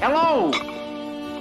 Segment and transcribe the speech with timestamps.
[0.00, 0.52] Hello.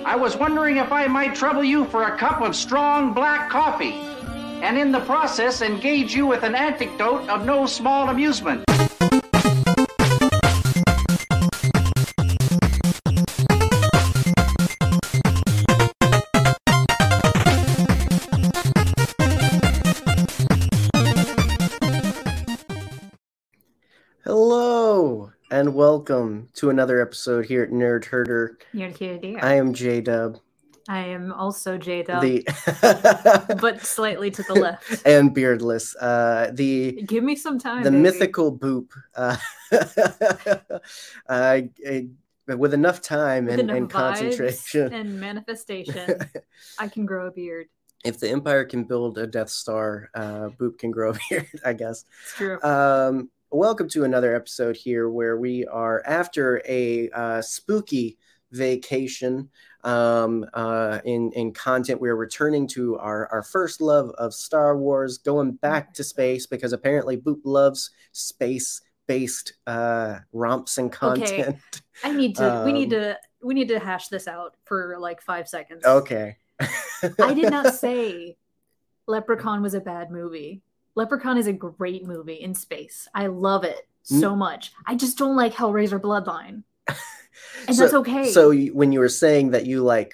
[0.03, 3.93] I was wondering if I might trouble you for a cup of strong black coffee,
[4.63, 8.63] and in the process engage you with an anecdote of no small amusement.
[25.67, 28.57] And welcome to another episode here at Nerd Herder.
[28.71, 29.19] You're here.
[29.41, 30.39] I am J Dub,
[30.87, 35.05] I am also Jada, the but slightly to the left.
[35.05, 35.93] and beardless.
[35.97, 37.83] Uh, the Give me some time.
[37.83, 38.01] the baby.
[38.01, 38.91] mythical Boop.
[39.13, 39.35] Uh,
[41.29, 46.17] uh, uh, with enough time With and, enough and concentration, and manifestation.
[46.79, 47.67] I can grow a beard.
[48.05, 51.49] if the Empire can build a Death Star, uh, Boop can grow a beard.
[51.65, 52.05] I guess.
[52.23, 52.61] It's true.
[52.63, 58.17] Um, welcome to another episode here where we are after a uh, spooky
[58.51, 59.49] vacation
[59.83, 62.01] um, uh, in in content.
[62.01, 66.73] We're returning to our our first love of Star Wars, going back to space because
[66.73, 71.31] apparently Boop loves space based uh, romps and content.
[71.31, 71.57] Okay.
[72.03, 72.63] I need to.
[72.65, 73.17] we need um, to.
[73.41, 75.85] We need to hash this out for like five seconds.
[75.85, 76.37] Okay.
[76.59, 78.35] I did not say
[79.07, 80.63] Leprechaun was a bad movie.
[80.97, 83.07] Leprechaun is a great movie in space.
[83.13, 84.71] I love it so much.
[84.85, 86.63] I just don't like Hellraiser Bloodline.
[87.67, 88.31] And So- that's okay.
[88.31, 90.11] So you, when you were saying that you like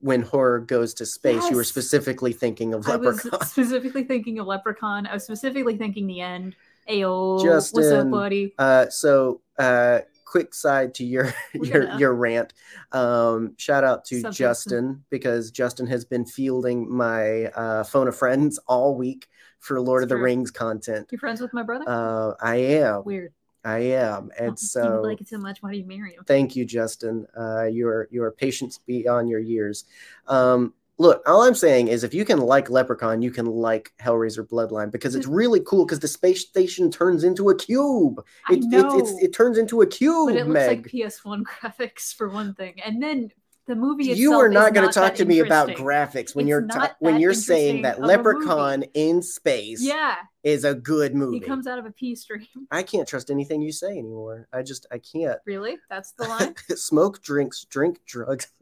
[0.00, 3.46] when horror goes to space, you were specifically thinking of I was Leprechaun.
[3.48, 5.06] specifically thinking of Leprechaun.
[5.06, 6.56] I was specifically thinking the end.
[6.88, 8.54] Ayo, what's up, buddy?
[8.58, 12.52] Uh, so, uh, quick side to your We're your gonna- your rant.
[12.92, 14.32] Um, shout out to Justin?
[14.32, 19.28] Justin because Justin has been fielding my uh, phone of friends all week
[19.60, 20.24] for Lord It's of the true.
[20.24, 21.08] Rings content.
[21.10, 21.84] You friends with my brother?
[21.86, 23.32] Uh, I am, Weird.
[23.64, 25.62] I am, Oh, and you so like it so much.
[25.62, 26.24] Why do you marry him?
[26.26, 27.26] thank you, Justin.
[27.38, 29.84] Uh, your your patience beyond your years.
[30.26, 34.48] Um, look, all I'm saying is if you can like Leprechaun, you can like Hellraiser
[34.48, 38.24] Bloodline because it's really cool because the space station turns into a cube.
[38.48, 40.78] I It, know, it, it's, it turns into a cube, but it looks Meg.
[40.78, 43.30] like PS1 graphics for one thing, and then
[43.66, 46.66] the movie you are not going to talk to me about graphics when It's you're
[46.66, 48.46] ta- when you're saying that interesting of a movie.
[48.46, 51.38] Leprechaun in space Yeah, is a good movie.
[51.38, 52.46] he comes out of a pea stream.
[52.70, 54.48] I can't trust anything you say anymore.
[54.52, 55.38] I just I can't.
[55.46, 55.76] Really?
[55.88, 56.54] That's the line.
[56.76, 58.48] Smoke drinks, drink drugs.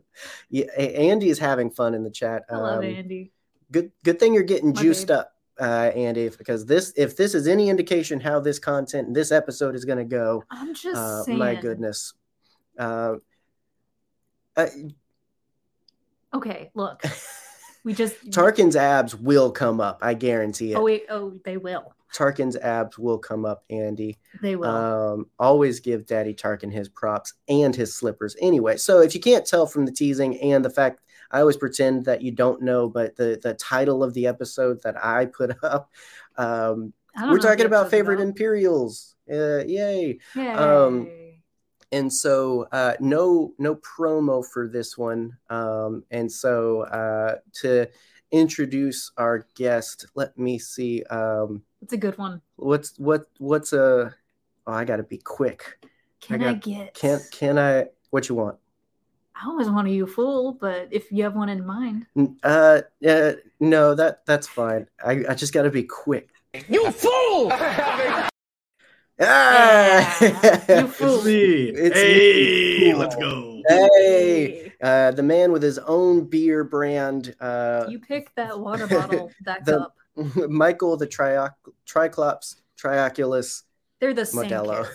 [0.51, 2.43] Yeah, Andy is having fun in the chat.
[2.51, 3.31] I love Um, Andy.
[3.71, 5.17] Good good thing you're getting My juiced babe.
[5.19, 9.77] up, uh, Andy, because this if this is any indication how this content this episode
[9.77, 11.39] is going to go, I'm just uh, saying.
[11.39, 12.15] my goodness.
[12.77, 13.15] Uh,
[14.59, 14.67] uh,
[16.35, 17.03] Okay, look,
[17.85, 18.31] we just.
[18.31, 20.01] Tarkin's abs will come up.
[20.03, 20.77] I guarantee it.
[20.77, 21.05] Oh wait.
[21.09, 21.95] Oh, they will.
[22.15, 24.19] Tarkin's abs will come up, Andy.
[24.43, 24.69] They will.
[24.69, 28.37] Um, always give Daddy Tarkin his props and his slippers.
[28.41, 32.05] Anyway, so if you can't tell from the teasing and the fact I always pretend
[32.07, 35.91] that you don't know, but the the title of the episode that I put up,
[36.37, 36.93] um,
[37.23, 38.29] we're talking about favorite about.
[38.29, 39.15] Imperials.
[39.31, 40.19] Uh, yay!
[40.35, 40.49] Yay.
[40.53, 41.09] um,
[41.93, 45.37] And so uh, no no promo for this one.
[45.51, 47.87] Um, and so uh, to
[48.31, 51.03] introduce our guest, let me see.
[51.05, 52.43] Um, it's a good one.
[52.57, 54.15] what's what what's a
[54.67, 55.79] oh i gotta be quick
[56.21, 56.93] Can I, got- get?
[56.95, 58.59] can can i what you want
[59.41, 62.07] I always want a you fool, but if you have one in mind,
[62.43, 66.29] uh, uh no that that's fine i i just gotta be quick
[66.69, 67.53] You fool!
[69.21, 70.19] ah!
[70.21, 71.17] Yeah, you fool.
[71.17, 71.65] It's me.
[71.71, 72.95] It's hey, me.
[72.95, 73.63] let's go.
[73.69, 79.31] hey uh the man with his own beer brand uh you pick that water bottle,
[79.45, 80.49] that The- cup.
[80.51, 81.55] michael the Trioc-
[81.87, 83.63] triclops trioculus
[84.01, 84.49] They're the same.
[84.49, 84.89] modello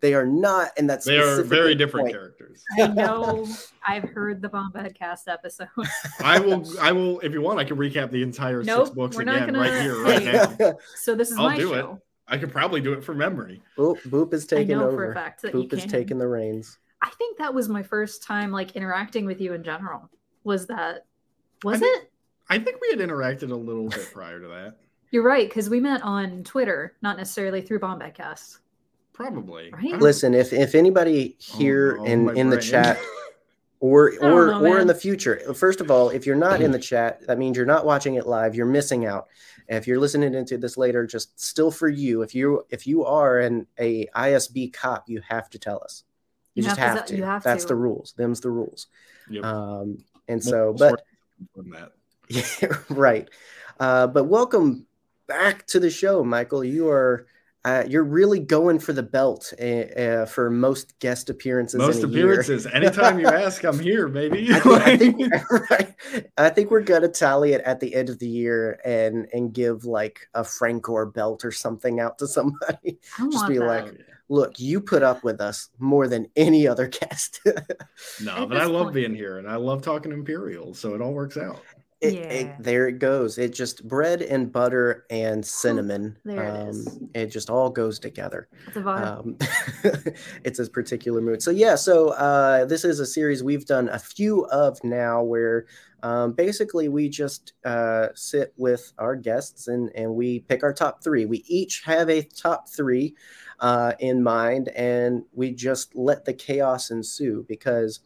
[0.00, 2.64] they are not and that's They are very different characters.
[2.78, 3.46] I know.
[3.86, 5.68] I've heard the Bombad cast episode.
[6.20, 6.64] I will.
[6.80, 7.20] I will.
[7.20, 10.02] If you want, I can recap the entire Nope, six books again gonna- right here,
[10.02, 10.24] right
[10.58, 10.74] now.
[10.96, 11.86] So this is I'll my do it.
[12.28, 12.34] Show.
[12.34, 13.62] I could probably do it from memory.
[13.76, 15.88] Boop, Boop is I taking know over for a fact that you Boop is can.
[15.90, 19.62] taking the reins I think that was my first time like interacting with you in
[19.62, 20.08] general.
[20.44, 21.04] Was that?
[21.62, 22.10] Was I think- it?
[22.48, 24.76] I think we had interacted a little bit prior to that.
[25.10, 28.58] You're right, because we met on Twitter, not necessarily through Bombad Cast.
[29.12, 29.70] Probably.
[29.72, 29.98] Right?
[30.00, 32.98] Listen, if if anybody Oh, here no, in my in the chat
[33.80, 36.78] or or know, or in the future, first of all, if you're not in the
[36.78, 38.54] chat, that means you're not watching it live.
[38.54, 39.28] You're missing out.
[39.68, 42.22] If you're listening into this later, just still for you.
[42.22, 46.04] If you if you are an a ISB cop, you have to tell us.
[46.54, 47.16] You, You just have to have to.
[47.16, 47.68] you have That's to.
[47.68, 48.14] the rules.
[48.16, 48.86] Them's the rules.
[49.28, 49.44] Yep.
[49.44, 51.04] Um, and so, but sources
[51.54, 51.92] from that.
[52.62, 53.28] yeah, right.
[53.78, 54.86] Uh, but welcome
[55.26, 56.64] back to the show, Michael.
[56.64, 57.26] You are
[57.66, 61.78] uh, you're really going for the belt uh, uh, for most guest appearances.
[61.78, 62.26] Most in a year.
[62.30, 62.66] appearances.
[62.66, 64.48] Anytime you ask, I'm here, baby.
[64.52, 65.32] I think, I think,
[65.70, 65.94] right.
[66.38, 69.84] I think we're gonna tally it at the end of the year and and give
[69.84, 72.98] like a Francor belt or something out to somebody.
[73.18, 73.66] I Just want be that.
[73.66, 77.40] like, Look, you put up with us more than any other guest.
[78.22, 81.00] no, At but I love point- being here and I love talking Imperial, so it
[81.00, 81.60] all works out.
[82.00, 82.56] It, Yeah.
[82.58, 83.38] there it goes.
[83.38, 86.18] It just bread and butter and cinnamon.
[86.24, 86.98] There it um, is.
[87.14, 88.48] It just all goes together.
[88.66, 89.02] It's a vibe.
[89.06, 90.12] um,
[90.44, 91.42] it's a particular mood.
[91.42, 95.66] So yeah, so uh, this is a series we've done a few of now, where
[96.02, 101.02] um, basically we just uh, sit with our guests and and we pick our top
[101.02, 101.24] three.
[101.24, 103.14] We each have a top three
[103.60, 108.00] uh, in mind, and we just let the chaos ensue because.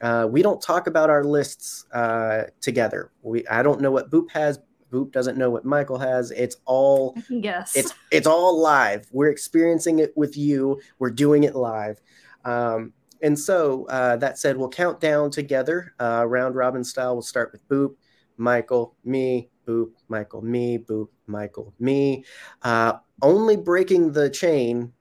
[0.00, 3.10] Uh, we don't talk about our lists uh, together.
[3.22, 4.58] We I don't know what Boop has.
[4.92, 6.30] Boop doesn't know what Michael has.
[6.30, 7.76] It's all yes.
[7.76, 12.00] it's it's all live we're experiencing it with you we're doing it live
[12.44, 12.92] um,
[13.22, 17.50] and so uh, that said we'll count down together uh, round robin style we'll start
[17.52, 17.94] with boop
[18.36, 22.24] michael me boop michael me boop michael me
[22.62, 24.92] uh, only breaking the chain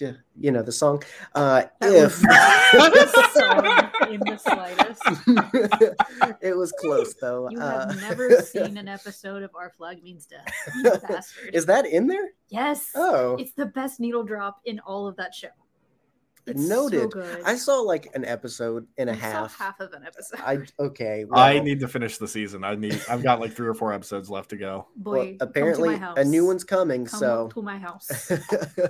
[0.00, 1.02] you know the song
[1.34, 2.22] uh, That if
[4.10, 5.02] in the slightest.
[6.42, 10.26] it was close though You Uh, have never seen an episode of Our Flag Means
[10.26, 10.46] Death.
[11.52, 12.90] Is that in there yes.
[12.94, 15.48] oh It's the best needle drop in all of that show.
[16.48, 17.00] It's Noted.
[17.00, 17.42] So good.
[17.44, 19.58] I saw like an episode and a I saw half.
[19.58, 20.40] half of an episode.
[20.44, 21.24] I okay.
[21.32, 22.64] I need to finish the season.
[22.64, 23.00] I need.
[23.08, 24.88] I've got like three or four episodes left to go.
[24.96, 26.18] Boy, well, come to apparently my house.
[26.18, 27.04] a new one's coming.
[27.04, 28.32] Come so, to my house.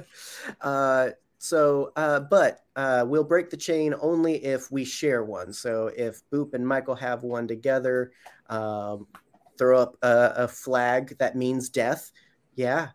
[0.60, 5.52] uh, so, uh, but uh, we'll break the chain only if we share one.
[5.52, 8.12] So, if Boop and Michael have one together,
[8.49, 9.06] um,
[9.58, 12.10] throw up a, a flag that means death.
[12.55, 12.88] Yeah,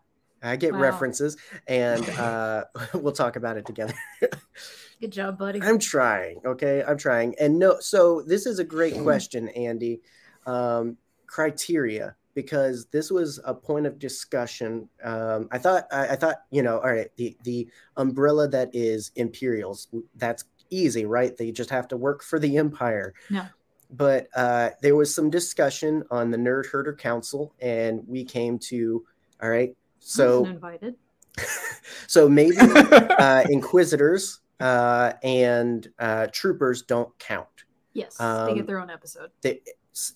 [0.44, 0.80] I get Wow.
[0.80, 1.36] references,
[1.66, 2.64] and uh,
[2.94, 3.94] we'll talk about it together.
[5.00, 5.60] Good job, buddy.
[5.62, 6.40] I'm trying.
[6.44, 7.34] Okay, I'm trying.
[7.40, 10.00] And no, so this is a great question, Andy.
[10.46, 10.96] Um,
[11.26, 14.88] criteria, because this was a point of discussion.
[15.02, 19.10] Um, I thought, I, I thought, you know, all right, the the umbrella that is
[19.16, 21.36] Imperials, that's easy, right?
[21.36, 23.14] They just have to work for the Empire.
[23.30, 23.46] No.
[23.90, 29.04] But uh, there was some discussion on the Nerd Herder Council, and we came to,
[29.42, 30.96] all right, so invited.
[32.06, 37.48] so maybe uh, inquisitors uh, and uh, troopers don't count.
[37.92, 39.30] Yes, they um, get their own episode.
[39.42, 39.60] They,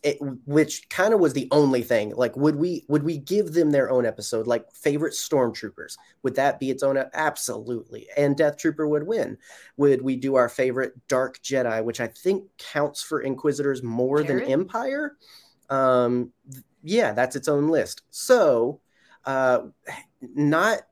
[0.02, 2.12] it, which kind of was the only thing.
[2.17, 4.46] Like, would we would we give them their own episode?
[4.46, 7.02] Like favorite stormtroopers, would that be its own?
[7.14, 8.08] Absolutely.
[8.17, 9.38] And Death Trooper would win.
[9.76, 14.40] Would we do our favorite Dark Jedi, which I think counts for Inquisitors more than
[14.40, 15.17] Empire?
[15.70, 16.32] Um,
[16.82, 18.02] yeah, that's its own list.
[18.11, 18.81] So,
[19.25, 19.61] uh,
[20.35, 20.82] not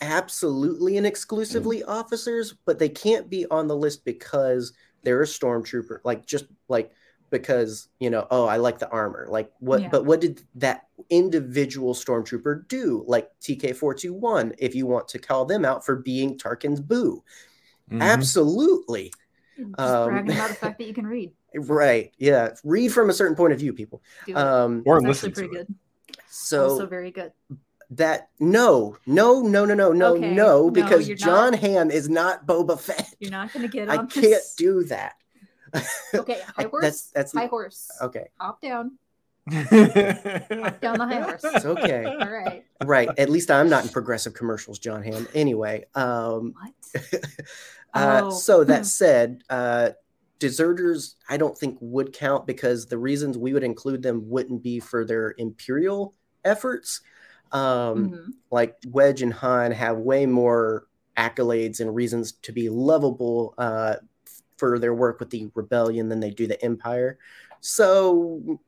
[0.00, 4.72] absolutely and exclusively officers, but they can't be on the list because
[5.02, 5.98] they're a stormtrooper.
[6.04, 6.92] Like just like
[7.30, 9.26] because you know, oh, I like the armor.
[9.28, 9.82] Like what?
[9.82, 9.88] Yeah.
[9.88, 13.04] But what did that individual stormtrooper do?
[13.06, 16.80] Like TK four two one, if you want to call them out for being Tarkin's
[16.80, 17.22] boo,
[17.90, 18.00] Mhm.
[18.02, 19.12] absolutely.
[19.58, 21.32] Just um, bragging about the fact that you can read.
[21.54, 22.12] Right.
[22.18, 22.54] Yeah.
[22.64, 24.02] Read from a certain point of view, people.
[24.34, 25.66] Um, Or listen to pretty it.
[25.66, 25.74] good.
[26.28, 27.32] So also very good.
[27.90, 31.60] that no, no, no, no, no, no, Okay, no, no, because you're Jon not.
[31.60, 33.14] Hamm is not Boba Fett.
[33.18, 34.54] You're not going to get I can't this.
[34.56, 35.14] do that.
[36.14, 36.82] Okay, high horse.
[36.82, 37.88] that's- that's high horse.
[38.02, 38.98] Okay, Hop down.
[39.50, 41.40] Hop down the high horse.
[41.44, 42.04] it's okay.
[42.20, 42.64] All right.
[42.84, 43.08] right.
[43.18, 45.26] At least I'm not in progressive commercials, Jon Hamm.
[45.34, 46.54] Anyway, um,
[46.92, 47.04] What?
[47.94, 49.90] uh, Oh, so that said, uh,
[50.40, 54.80] deserters I don't think would count because the reasons we would include them wouldn't be
[54.80, 57.02] for their imperial efforts.
[57.52, 58.32] Um, Mhm.
[58.50, 63.96] like Wedge and Han have way more accolades and reasons to be lovable uh,
[64.56, 67.18] for their work with the rebellion than they do the Empire.
[67.60, 68.60] So,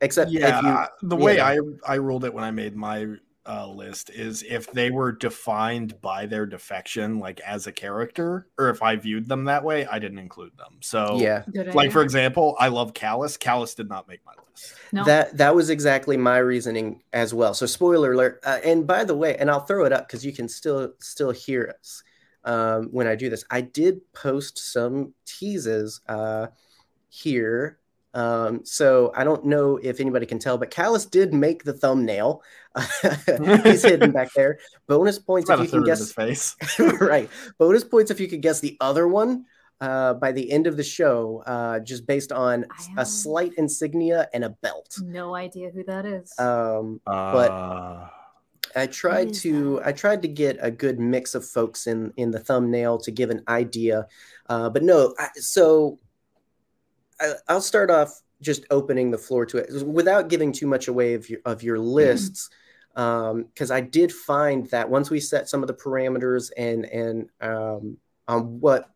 [0.00, 0.64] except yeah, if
[1.02, 1.46] you, the way yeah.
[1.46, 3.16] I I ruled it when I made my
[3.48, 8.70] uh, list is if they were defined by their defection, like as a character, or
[8.70, 10.78] if I viewed them that way, I didn't include them.
[10.80, 13.38] So, yeah, like for example, I love Kallus.
[13.38, 14.74] Kallus did not make my list.
[14.92, 15.04] no.
[15.04, 17.54] that that was exactly my reasoning as well.
[17.54, 18.40] So, spoiler alert.
[18.44, 21.30] Uh, and by the way, and I'll throw it up because you can still still
[21.30, 22.02] hear us
[22.44, 23.44] um, when I do this.
[23.50, 26.48] I did post some teases uh,
[27.08, 27.78] here.
[28.16, 32.42] Um, so I don't know if anybody can tell, but Kallus did make the thumbnail.
[33.62, 34.58] He's hidden back there.
[34.88, 36.54] Bonus points if you can third of his guess.
[36.56, 36.56] face.
[37.00, 37.28] right.
[37.58, 39.44] Bonus points if you could guess the other one
[39.82, 42.64] uh, by the end of the show, uh, just based on
[42.96, 44.96] a slight insignia and a belt.
[45.02, 46.32] no idea who that is.
[46.38, 48.08] Um, Uh,
[48.74, 49.80] I tried to?
[49.84, 53.30] I tried to get a good mix of folks in in the thumbnail to give
[53.30, 54.06] an idea,
[54.48, 55.14] uh, but no.
[55.18, 55.98] I, so
[57.20, 61.14] I, I'll start off just opening the floor to it without giving too much away
[61.14, 62.50] of your of your lists,
[62.94, 67.98] because I did find that once we set some of the parameters and and um,
[68.28, 68.90] on what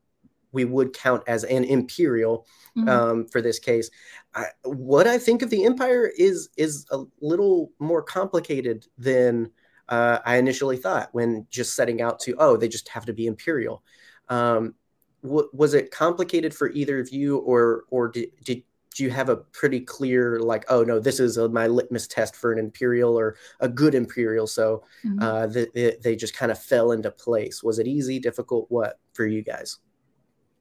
[0.53, 2.45] we would count as an imperial
[2.77, 2.89] Mhm.
[2.89, 3.91] um, for this case.
[4.35, 9.51] I, what I think of the Empire is is a little more complicated than
[9.89, 13.27] uh, I initially thought when just setting out to oh they just have to be
[13.27, 13.83] Imperial.
[14.29, 14.75] Um,
[15.23, 18.63] wa- was it complicated for either of you, or or did, did
[18.97, 22.35] do you have a pretty clear like oh no this is a, my litmus test
[22.35, 24.47] for an Imperial or a good Imperial?
[24.47, 25.23] So Mhm.
[25.23, 27.63] uh, the, the, they just kind of fell into place.
[27.63, 28.67] Was it easy, difficult?
[28.69, 29.79] What for you guys?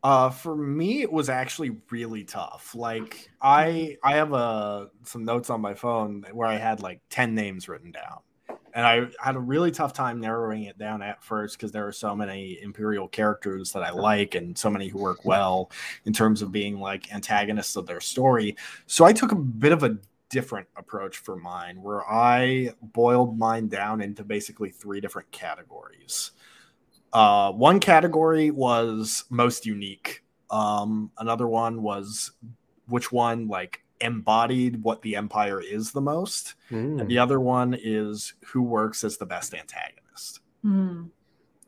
[0.01, 2.73] Uh, for me, it was actually really tough.
[2.73, 7.35] Like I, I have uh, some notes on my phone where I had like ten
[7.35, 8.19] names written down,
[8.79, 11.91] and I had a really tough time narrowing it down at first because there are
[11.91, 15.69] so many imperial characters that I like and so many who work well
[16.05, 18.55] in terms of being like antagonists of their story.
[18.87, 19.97] So I took a bit of a
[20.29, 26.31] different approach for mine, where I boiled mine down into basically three different categories.
[27.11, 30.23] Uh, one category was most unique.
[30.51, 32.31] Um, another one was
[32.87, 37.75] which one like embodied what the empire is the most, Hmm, and the other one
[37.79, 40.39] is who works as the best antagonist.
[40.65, 41.09] Mm.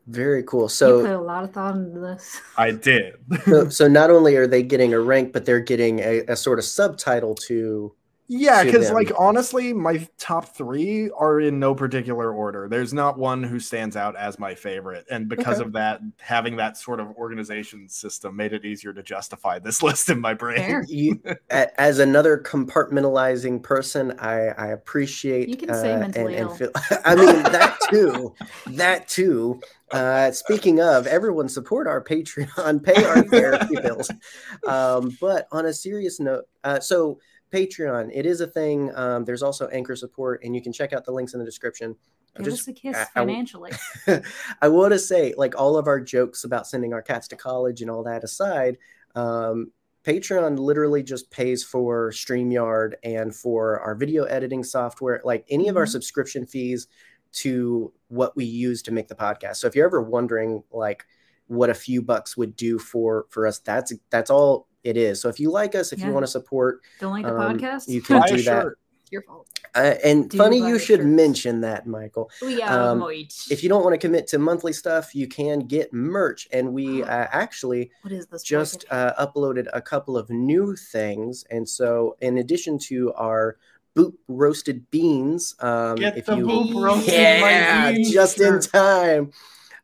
[0.07, 0.67] very cool.
[0.67, 2.41] so you put So a lot of thought into this.
[2.57, 3.15] I did.
[3.45, 6.59] so, so not only are they getting a rank, but they're getting a, a sort
[6.59, 7.93] of subtitle to.
[8.33, 12.69] Yeah, because like honestly, my top three are in no particular order.
[12.69, 15.67] There's not one who stands out as my favorite, and because Okay.
[15.67, 20.09] of that, having that sort of organization system made it easier to justify this list
[20.09, 20.85] in my brain.
[20.87, 25.49] You, as another compartmentalizing person, I, I appreciate.
[25.49, 26.71] You can say uh, mentally and, and feel,
[27.05, 28.33] I mean that too,
[28.67, 29.59] that too.
[29.91, 34.09] Uh, speaking of, everyone support our Patreon, pay our therapy bills.
[34.65, 37.19] Um, but on a serious note, uh, so
[37.51, 38.91] Patreon, it is a thing.
[38.95, 41.95] Um, there's also Anchor support, and you can check out the links in the description.
[42.37, 43.71] Give just us a kiss I- I financially.
[44.61, 47.81] I want to say, like all of our jokes about sending our cats to college
[47.81, 48.77] and all that aside,
[49.15, 49.71] um,
[50.05, 55.77] Patreon literally just pays for StreamYard and for our video editing software, like any of
[55.77, 55.89] our Mhm.
[55.91, 56.87] subscription fees
[57.33, 59.57] to what we use to make the podcast.
[59.57, 61.05] So if you're ever wondering, like,
[61.47, 65.21] what a few bucks would do for for us, that's that's all it is.
[65.21, 67.87] So if you like us, if you want to support, Don't like the um, podcast?
[67.87, 68.43] you can Buy a do that.
[68.63, 68.79] shirt.
[69.11, 69.47] Your fault.
[69.75, 71.05] Uh, and Do funny, you should shirts.
[71.05, 72.29] mention that, Michael.
[72.41, 73.03] We are Um.
[73.49, 77.03] If you don't want to commit to monthly stuff, you can get merch, and we
[77.15, 78.41] uh, actually what is this?
[78.43, 81.43] just uh, uploaded a couple of new things.
[81.51, 83.57] And so, in addition to our
[83.95, 88.59] boop roasted beans, um, Get if the you boop roasted yeah, my beans just in
[88.61, 89.31] time.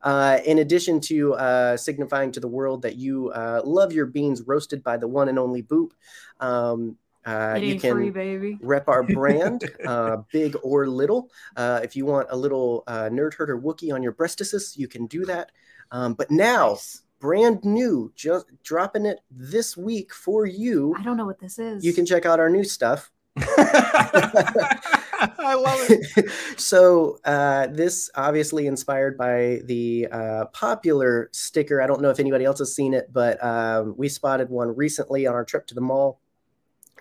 [0.01, 4.43] Uh, in addition to uh, signifying to the world that you uh, love your beans
[4.45, 5.91] roasted by the one and only Boop,
[6.39, 8.57] um, uh, you can free, baby.
[8.61, 11.29] rep our brand, uh, big or little.
[11.57, 15.07] Uh, if you want a little uh, nerd herder Wookie on your breastises, you can
[15.07, 15.51] do that.
[15.91, 17.01] Um, but now, Nice.
[17.19, 20.95] brand new, just dropping it this week for you.
[20.97, 21.83] I don't know what this is.
[21.83, 23.11] You can check out our new stuff.
[25.39, 26.29] I love it.
[26.59, 31.81] so uh, this obviously inspired by the uh, popular sticker.
[31.81, 35.27] I don't know if anybody else has seen it, but um, we spotted one recently
[35.27, 36.19] on our trip to the mall.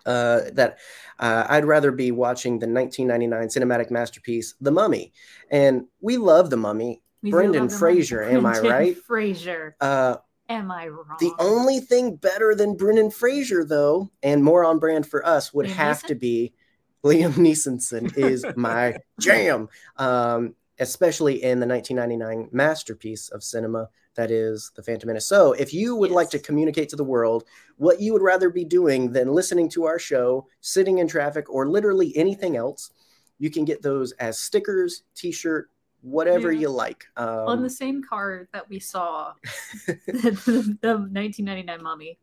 [0.05, 0.79] Uh, that
[1.19, 5.13] uh, I'd rather be watching the 1999 cinematic masterpiece, The Mummy,
[5.51, 7.03] and we love The Mummy.
[7.23, 8.97] We Brendan Fraser, am I right?
[8.97, 9.75] Fraser.
[9.81, 11.17] Uh, Am I wrong?
[11.19, 15.67] the only thing better than Brendan Fraser, though, and more on brand for us, would
[15.67, 16.07] Liam have Neeson?
[16.07, 16.53] to be
[17.07, 24.73] Liam Neeson is my jam, um, especially in the 1999 masterpiece of cinema that is
[24.75, 25.29] The Phantom Menace.
[25.29, 27.45] So, if you would like to communicate to the world
[27.77, 31.69] what you would rather be doing than listening to our show, sitting in traffic, or
[31.69, 32.91] literally anything else,
[33.39, 35.71] you can get those as stickers, T-shirt,
[36.01, 36.61] whatever Yeah.
[36.61, 37.05] you like.
[37.17, 39.35] Um, on the same card that we saw
[39.87, 42.19] the, the 1999 mummy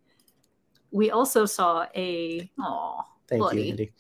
[0.93, 3.91] we also saw a oh thank bloody, you, Andy.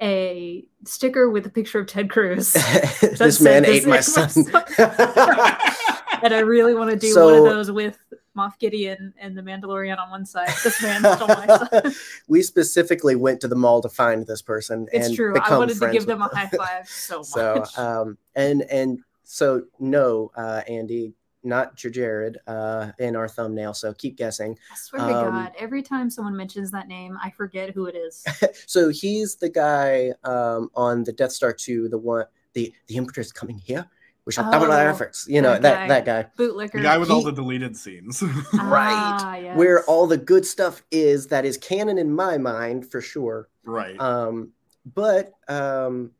[0.00, 2.52] A sticker with a picture of ted cruz.
[3.00, 4.44] This said, man "This ate my ate my son.
[6.22, 7.98] and i really want to do one of those with
[8.36, 10.50] moff gideon and the mandalorian on one side.
[10.62, 11.94] This man stole my son.
[12.28, 15.34] We specifically went to the mall to find this person it's and true.
[15.38, 17.28] I wanted to give them a high five so much.
[17.28, 21.14] So, um, and and so no, uh, Andy,
[21.46, 23.72] not Jerjerrod, uh, in our thumbnail.
[23.74, 24.58] So keep guessing.
[24.72, 27.94] i swear to um, god every time someone mentions that name i forget who it
[27.94, 28.24] is
[28.66, 33.20] So he's the guy um, on the Death Star two, the one, the the emperor
[33.20, 33.86] is coming here.
[34.24, 35.26] We shall double our Oh, efforts.
[35.28, 35.88] You know that that guy.
[35.88, 36.30] that guy.
[36.44, 36.72] Bootlicker.
[36.72, 38.20] The guy with all the deleted scenes.
[38.54, 38.92] Right.
[38.92, 39.56] Ah, yes.
[39.56, 43.48] Where all the good stuff is that is canon in my mind for sure.
[43.64, 43.98] right.
[44.00, 44.50] Um,
[44.94, 46.10] but um,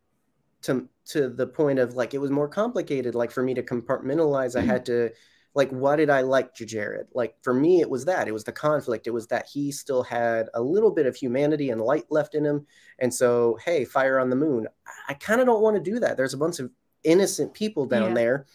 [0.62, 3.14] to to the point of like it was more complicated.
[3.14, 5.10] Like for me to compartmentalize, I had to
[5.54, 7.06] like why did I like Jerjerrod?
[7.14, 9.06] Like for me, it was that it was the conflict.
[9.06, 12.44] It was that he still had a little bit of humanity and light left in
[12.44, 12.66] him.
[12.98, 14.68] And so, hey, fire on the moon.
[15.08, 16.16] I kind of don't want to do that.
[16.16, 16.70] There's a bunch of
[17.04, 18.14] innocent people down Yeah.
[18.14, 18.46] there.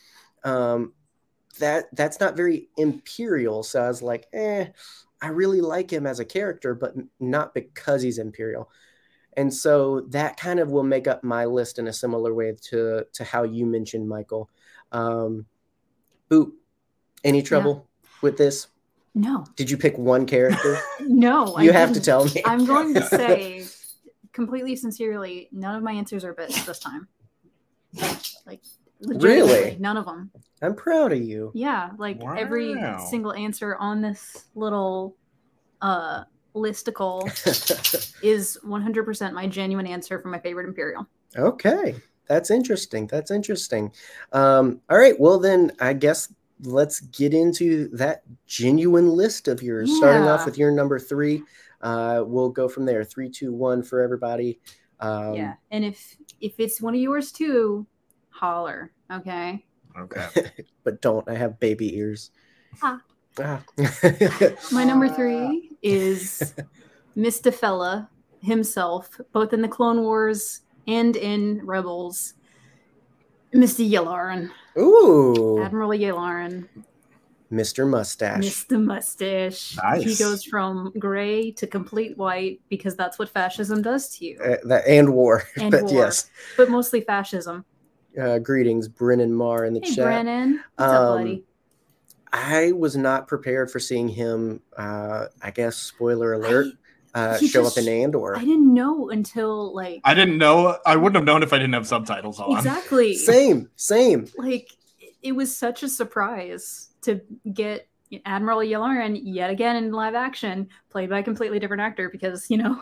[0.44, 0.94] Um,
[1.60, 3.64] that that's not very imperial.
[3.64, 4.68] So I was like, eh,
[5.22, 8.70] I really like him as a character, but not because he's imperial.
[9.38, 13.06] And so that kind of will make up my list in a similar way to
[13.14, 14.50] to how you mentioned Michael.
[14.92, 15.46] Um,
[16.30, 16.52] Boop,
[17.24, 17.88] any trouble
[18.22, 18.68] with this?
[19.14, 20.78] no, Did you pick one character?
[21.02, 21.54] no.
[21.56, 22.06] I you have to didn't.
[22.06, 22.42] tell me.
[22.46, 23.66] I'm going to say,
[24.32, 27.08] completely sincerely, none of my answers are bits this time.
[28.46, 28.62] Like,
[29.02, 29.76] Really?
[29.80, 30.32] none of them.
[30.62, 31.52] I'm proud of you.
[31.56, 32.76] Yeah, like every
[33.10, 35.16] single answer on this little
[35.82, 36.24] uh
[36.56, 37.26] listicle
[38.24, 41.08] is 100% my genuine answer for my favorite Imperial.
[41.36, 41.96] okay,
[42.28, 43.08] that's interesting.
[43.08, 43.92] That's interesting.
[44.32, 49.96] Um, all right, well then, I guess let's get into that genuine list of yours.
[49.98, 51.44] Starting off with your number three.
[51.82, 53.04] Uh, we'll go from there.
[53.04, 54.60] Three, two, one for everybody.
[55.00, 57.88] Um, yeah, and if if it's one of yours too,
[58.30, 58.92] holler.
[59.12, 59.66] Okay.
[60.00, 60.52] okay.
[60.84, 61.28] but don't.
[61.28, 62.32] I have baby ears.
[62.82, 63.02] Ah.
[63.40, 63.64] Ah.
[64.72, 66.54] My number three is
[67.16, 67.54] Mr.
[67.54, 68.10] Fella
[68.42, 72.34] himself, both in the Clone Wars and in Rebels.
[73.54, 73.88] Mr.
[73.90, 76.70] Yularen, Ooh, Admiral Yularen,
[77.52, 77.86] Mr.
[77.86, 78.46] Mustache.
[78.46, 78.82] Mr.
[78.82, 79.78] Mustache.
[80.00, 84.40] He goes from gray to complete white because that's what fascism does to you.
[84.40, 85.44] Uh, that, and war.
[85.58, 85.92] And but war.
[85.92, 87.66] yes, But mostly fascism.
[88.18, 90.06] uh, greetings, Brennan Marr in the Hey, chat.
[90.06, 90.64] Brennan.
[90.76, 91.44] What's up, Um, buddy?
[92.34, 94.62] I was not prepared for seeing him.
[94.78, 96.68] Uh, I guess spoiler alert.
[97.14, 98.38] uh, show just- up in Andor.
[98.38, 100.78] I didn't know until like I didn't know.
[100.86, 102.56] I wouldn't have known if I didn't have subtitles on.
[102.56, 104.28] exactly Same, same.
[104.38, 107.20] like it- it was such a surprise to
[107.54, 107.88] get
[108.26, 112.58] Admiral Yularen yet again in live action, played by a completely different actor because you
[112.58, 112.82] know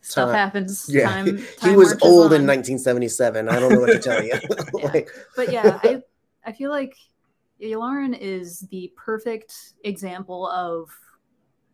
[0.00, 0.86] stuff Time- happens.
[0.88, 1.26] Yeah, time,
[1.62, 3.48] he was marches old in 1977.
[3.50, 4.32] I don't know what to tell you.
[4.78, 4.86] Yeah.
[4.92, 6.02] like, But yeah, I
[6.44, 6.96] I feel like
[7.60, 10.90] Yularen is the perfect example of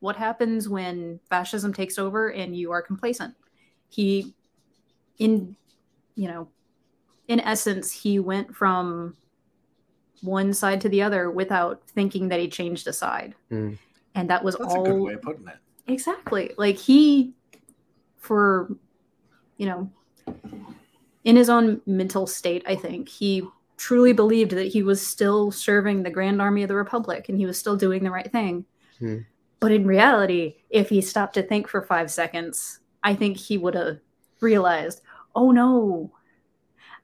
[0.01, 3.35] what happens when fascism takes over and you are complacent.
[3.89, 4.35] He,
[5.19, 5.57] in,
[6.15, 6.49] you know,
[7.29, 9.17] in essence, he went from
[10.23, 13.35] one side to the other without thinking that he changed a side.
[13.51, 13.79] Mm.
[14.15, 15.57] And that was That's all a good way of putting it.
[15.87, 16.53] Exactly.
[16.57, 17.35] Like he,
[18.19, 18.77] for,
[19.57, 19.91] you know,
[21.25, 23.43] in his own mental state, I think he
[23.83, 27.47] truly believed that he was still serving the Grand Army of the Republic and he
[27.47, 28.65] was still doing the right thing.
[29.01, 29.19] Hmm.
[29.59, 33.75] But in reality, if he stopped to think for five seconds, I think he would
[33.75, 33.99] have
[34.41, 35.01] realized,
[35.35, 36.13] oh no,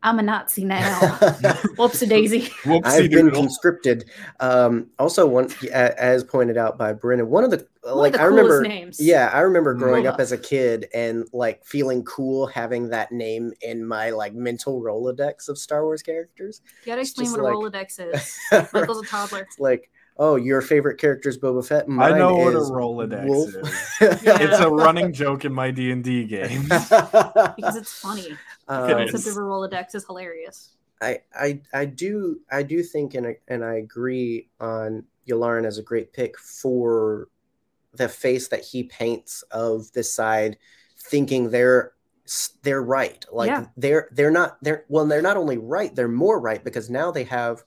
[0.03, 0.99] I'm a Nazi now.
[1.77, 2.43] Whoops a daisy.
[2.63, 3.41] Whoopsie I've been doodle.
[3.43, 4.05] conscripted.
[4.39, 8.23] Um, also, one as pointed out by Brennan, one of the One like of the
[8.23, 8.63] I remember.
[8.63, 9.01] names.
[9.01, 13.53] Yeah, I remember growing up as a kid and like feeling cool having that name
[13.63, 16.63] in my like mental Rolodex of Star Wars characters.
[16.85, 18.39] You gotta explain just what a Rolodex is.
[18.73, 19.41] Michael's a toddler.
[19.41, 21.87] It's like, oh, your favorite character is Boba Fett.
[21.89, 23.49] I know what a is Rolodex Wolf.
[23.55, 24.23] is.
[24.23, 24.39] Yeah.
[24.43, 26.69] It's a running joke in my D and D games.
[26.69, 28.37] Because it's funny.
[28.67, 30.71] The Um, It concept of a Rolodex is hilarious.
[31.01, 35.79] I, I I do I do think and I, and I agree on Yularen as
[35.79, 37.29] a great pick for
[37.95, 40.59] the face that he paints of this side,
[40.99, 41.93] thinking they're
[42.63, 43.25] they're right.
[43.33, 43.67] Like Yeah.
[43.77, 47.25] they're they're not they're well they're not only right they're more right because now they
[47.25, 47.63] have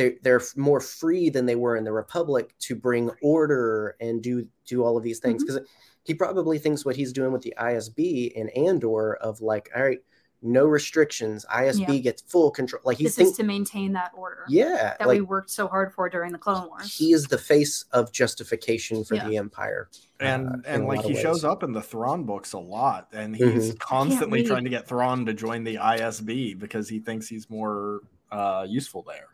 [0.00, 4.46] they're they're more free than they were in the Republic to bring order and do
[4.66, 5.60] do all of these things because
[6.04, 9.98] he probably thinks what he's doing with the ISB and Andor of like all right
[10.42, 11.96] no restrictions ISB Yeah.
[11.98, 15.16] gets full control like he's This thinks is to maintain that order yeah that like
[15.16, 16.96] we worked so hard for during the Clone Wars.
[16.96, 19.28] he is the face of justification for Yeah.
[19.28, 22.54] the empire and uh, and like lot of he shows up in the Thrawn books
[22.54, 23.78] a lot, and he's Mhm.
[23.80, 28.00] constantly trying to get Thrawn to join the ISB because he thinks he's more
[28.32, 29.26] uh, useful there.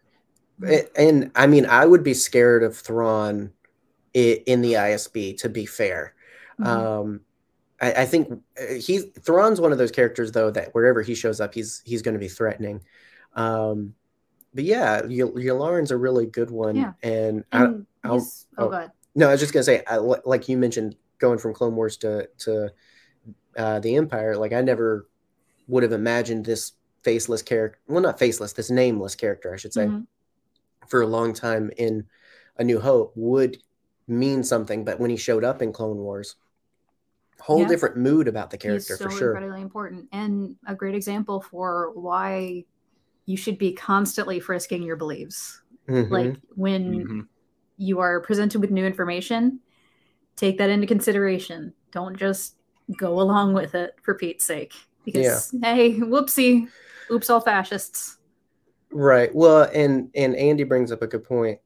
[0.97, 3.53] And i mean i would be scared of thrawn
[4.14, 6.14] in the isb to be fair
[6.59, 6.66] Mhm.
[6.66, 7.21] um
[7.79, 11.42] I, I think uh, he's Thrawn's one of those characters though that wherever he shows
[11.42, 12.83] up, he's he's going to be threatening.
[13.35, 13.92] Um,
[14.55, 16.92] but yeah, y- Yularen's a really good one, Yeah.
[17.03, 18.71] and I, and I'll- he's, oh, oh.
[18.71, 18.92] god.
[19.14, 22.27] No, I was just gonna say, I, like you mentioned, going from Clone Wars to
[22.38, 22.71] to
[23.59, 24.38] uh, the Empire.
[24.38, 25.07] Like I never
[25.69, 27.79] would have imagined this faceless character.
[27.88, 28.55] Well, not faceless.
[28.55, 30.07] This nameless character, I should say, Mhm.
[30.88, 32.07] For a long time in
[32.57, 33.59] A New Hope would
[34.09, 36.37] mean something, but when he showed up in Clone Wars,
[37.40, 37.68] whole Yeah.
[37.68, 39.29] different mood about the He's character so for sure.
[39.29, 42.64] incredibly important and a great example for why
[43.27, 45.61] you should be constantly frisking your beliefs.
[45.88, 46.11] Mhm.
[46.11, 47.29] Like when Mhm.
[47.77, 49.61] you are presented with new information,
[50.37, 51.75] take that into consideration.
[51.90, 52.57] Don't just
[52.96, 54.72] go along with it for Pete's sake.
[55.05, 56.68] Because hey, whoopsie,
[57.11, 58.16] oops, all fascists.
[58.92, 59.35] Right.
[59.35, 61.61] Well, and and Andy brings up a good point.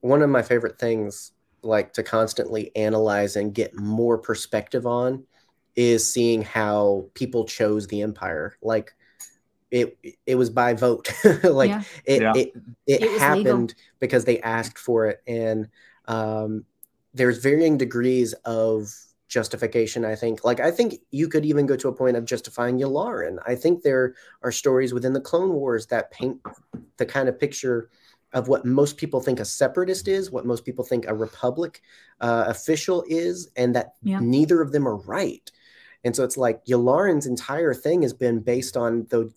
[0.00, 1.32] One of my favorite things,
[1.62, 5.24] like to constantly analyze and get more perspective on,
[5.76, 8.56] is seeing how people chose the empire.
[8.62, 8.92] Like
[9.70, 11.08] it it was by vote.
[11.44, 11.82] like Yeah.
[12.04, 12.32] it, Yeah.
[12.34, 12.52] it
[12.86, 15.68] it It was happened because they asked for it, and
[16.06, 16.64] um,
[17.14, 18.92] there's varying degrees of
[19.32, 20.04] justification.
[20.04, 20.44] I think.
[20.44, 23.38] Like I think you could even go to a point of justifying Yularen.
[23.46, 26.40] I think there are stories within the Clone Wars that paint
[26.98, 27.88] the kind of picture
[28.34, 31.82] of what most people think a separatist is, what most people think a republic
[32.20, 34.20] uh, official is, and that Yeah.
[34.20, 35.50] neither of them are right.
[36.04, 39.30] And so it's like Yularen's entire thing has been based on the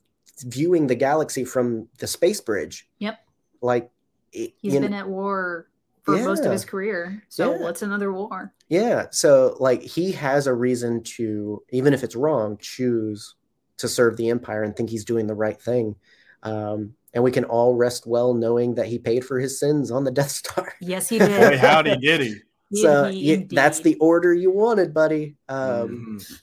[0.45, 2.87] viewing the galaxy from the space bridge.
[2.99, 3.17] Yep.
[3.61, 3.91] Like,
[4.31, 5.67] it- He's been know- at war
[6.03, 7.21] for most of his career.
[7.29, 7.61] So Yeah.
[7.63, 8.53] what's another war?
[8.67, 9.05] Yeah.
[9.11, 13.35] So like he has a reason to, even if it's wrong, choose
[13.77, 15.95] to serve the empire and think he's doing the right thing.
[16.43, 20.03] Um, and we can all rest well knowing that he paid for his sins on
[20.03, 20.73] the Death Star.
[20.81, 21.59] Yes, he Boy, did.
[21.59, 22.35] howdy did he.
[22.71, 25.35] Did so he you- that's the order you wanted, buddy.
[25.47, 26.39] Um, Mhm.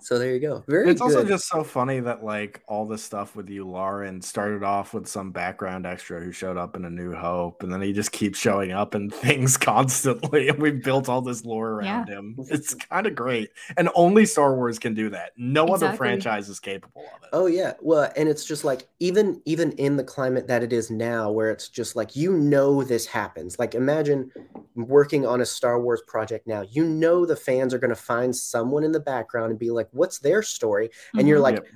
[0.00, 0.64] So there you go.
[0.68, 1.16] Very it's good.
[1.16, 5.30] also just so funny that like all this stuff with Yularen started off with some
[5.32, 8.72] background extra who showed up in a new hope and then he just keeps showing
[8.72, 13.14] up in things constantly and we've built all this lore around him it's kind of
[13.14, 15.96] great and only star wars can do that no other Exactly.
[15.96, 17.74] franchise is capable of it Oh yeah.
[17.80, 21.50] Well, and it's just like even even in the climate that it is now where
[21.50, 23.58] it's just like you know this happens.
[23.58, 24.30] Like imagine
[24.74, 26.62] working on a Star Wars project now.
[26.70, 29.87] You know the fans are going to find someone in the background and be like
[29.92, 30.90] what's their story?
[31.16, 31.42] And you're Mhm.
[31.42, 31.66] like Yep.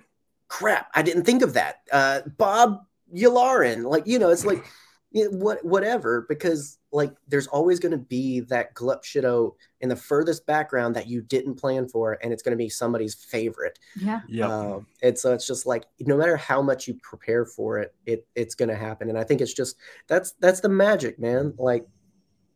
[0.48, 1.80] crap, I didn't think of that.
[1.90, 3.84] Uh Bob Yularen.
[3.84, 4.64] Like, you know, it's like
[5.14, 9.88] you know, what whatever because like there's always going to be that glup shitto in
[9.90, 13.78] the furthest background that you didn't plan for and it's going to be somebody's favorite
[13.96, 14.20] yeah.
[14.28, 17.94] yeah um, and so it's just like no matter how much you prepare for it,
[18.06, 19.08] it it's going to happen.
[19.10, 21.52] And I think it's just that's that's the magic, man.
[21.58, 21.86] Like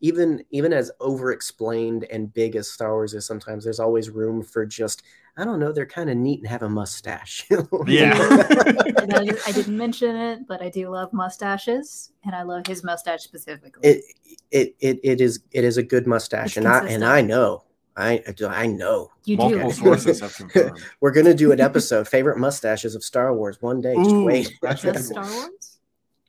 [0.00, 4.42] even even as over explained and big as Star Wars is, sometimes there's always room
[4.42, 5.02] for just
[5.38, 5.70] I don't know.
[5.70, 7.46] They're kind of neat and have a mustache.
[7.86, 8.14] yeah
[8.98, 12.82] And I, I didn't mention it, but I do love mustaches, and I love his
[12.82, 13.88] mustache specifically.
[13.88, 14.04] it
[14.50, 17.04] it it it is it is a good mustache, It's and I and.
[17.04, 17.62] I know.
[17.98, 19.74] I I know you multiple do.
[19.76, 23.94] sources have confirmed we're gonna do an episode favorite mustaches of Star Wars one day.
[23.94, 24.52] Just wait.
[24.60, 25.06] that's Just.
[25.08, 25.75] Star Wars?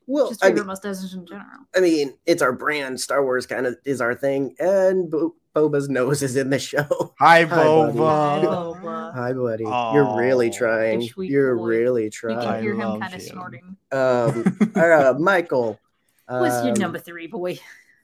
[0.08, 1.66] Well, Just I mean, mustaches in general.
[1.76, 2.98] I mean, it's our brand.
[2.98, 7.12] Star Wars kind of is our thing, and Bo- Boba's nose is in the show.
[7.18, 7.68] hi buddy.
[7.68, 9.14] Boba Hi, Boba.
[9.14, 9.64] Hi, buddy.
[9.64, 11.06] You're really trying.
[11.18, 11.62] You're boy.
[11.62, 12.40] really You trying.
[12.40, 13.76] can I hear him kind of snorting.
[13.92, 15.78] Um, uh, Michael.
[16.26, 17.58] What's your um, number three, boy?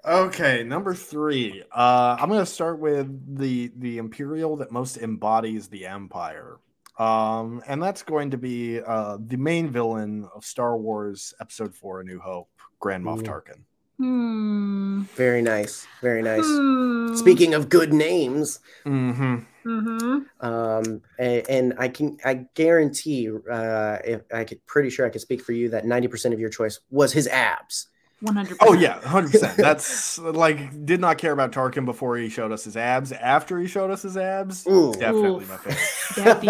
[0.04, 1.62] Okay, number three.
[1.72, 6.58] Uh, I'm gonna start with the the imperial that most embodies the empire,
[6.98, 12.00] um, and that's going to be uh, the main villain of Star Wars Episode Four:
[12.00, 13.22] A New Hope, Grand Moff Ooh.
[13.22, 13.60] Tarkin.
[13.98, 15.02] Hmm.
[15.14, 15.86] Very nice.
[16.02, 16.44] Very nice.
[16.44, 17.14] Hmm.
[17.14, 19.36] Speaking of good names, Mm-hmm.
[19.64, 20.46] Mm-hmm.
[20.46, 25.20] um, and, and I can I guarantee, uh, if I could pretty sure I could
[25.20, 27.86] speak for you that ninety percent of your choice was his abs.
[28.24, 28.56] One hundred.
[28.62, 29.58] Oh yeah, hundred percent.
[29.58, 33.12] That's like did not care about Tarkin before he showed us his abs.
[33.12, 34.94] After he showed us his abs, Ooh.
[34.94, 35.48] definitely Oof.
[35.50, 36.40] my favorite.
[36.40, 36.42] That'd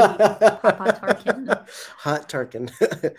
[0.94, 1.68] Tarkin.
[1.98, 3.16] Hot Tarkin.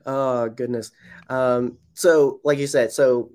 [0.06, 0.92] oh goodness.
[1.28, 3.32] Um, so like you said, so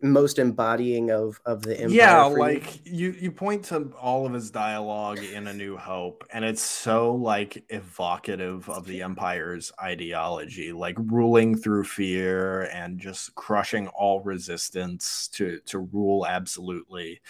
[0.00, 1.96] most embodying of of the empire.
[1.96, 2.38] yeah for you?
[2.38, 6.62] like you you point to all of his dialogue in a new hope and it's
[6.62, 14.20] so like evocative of the empire's ideology like ruling through fear and just crushing all
[14.20, 17.20] resistance to to rule absolutely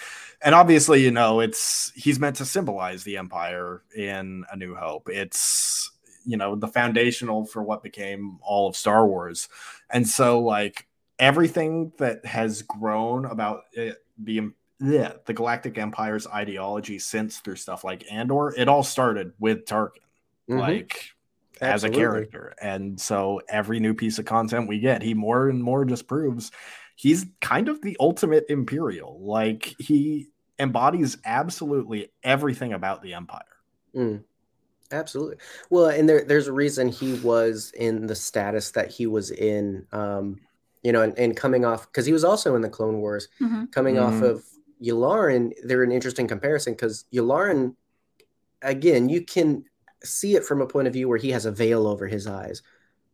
[0.43, 5.09] and obviously you know it's he's meant to symbolize the empire in a new hope
[5.09, 5.91] it's
[6.27, 9.49] you know the foundational for what became all of star wars
[9.89, 10.87] and so like
[11.19, 14.51] everything that has grown about it, the
[14.81, 20.03] yeah, the Galactic Empire's ideology since through stuff like Andor, it all started with Tarkin,
[20.49, 20.61] Mhm.
[20.61, 21.11] like
[21.61, 22.55] as a character.
[22.63, 26.53] And so every new piece of content we get, he more and more just proves
[26.95, 29.19] he's kind of the ultimate Imperial.
[29.21, 30.29] Like he
[30.59, 33.43] embodies absolutely everything about the Empire.
[33.95, 34.23] Mm.
[34.91, 35.37] Absolutely.
[35.71, 39.87] Well, and there, there's a reason he was in the status that he was in,
[39.93, 40.41] um,
[40.83, 43.71] you know, and, and coming off because he was also in the Clone Wars, Mhm.
[43.73, 44.23] coming off Mhm.
[44.31, 44.45] of
[44.83, 45.53] Yularen.
[45.65, 47.75] They're an interesting comparison because Yularen,
[48.63, 49.65] again, you can
[50.05, 52.63] see it from a point of view where he has a veil over his eyes.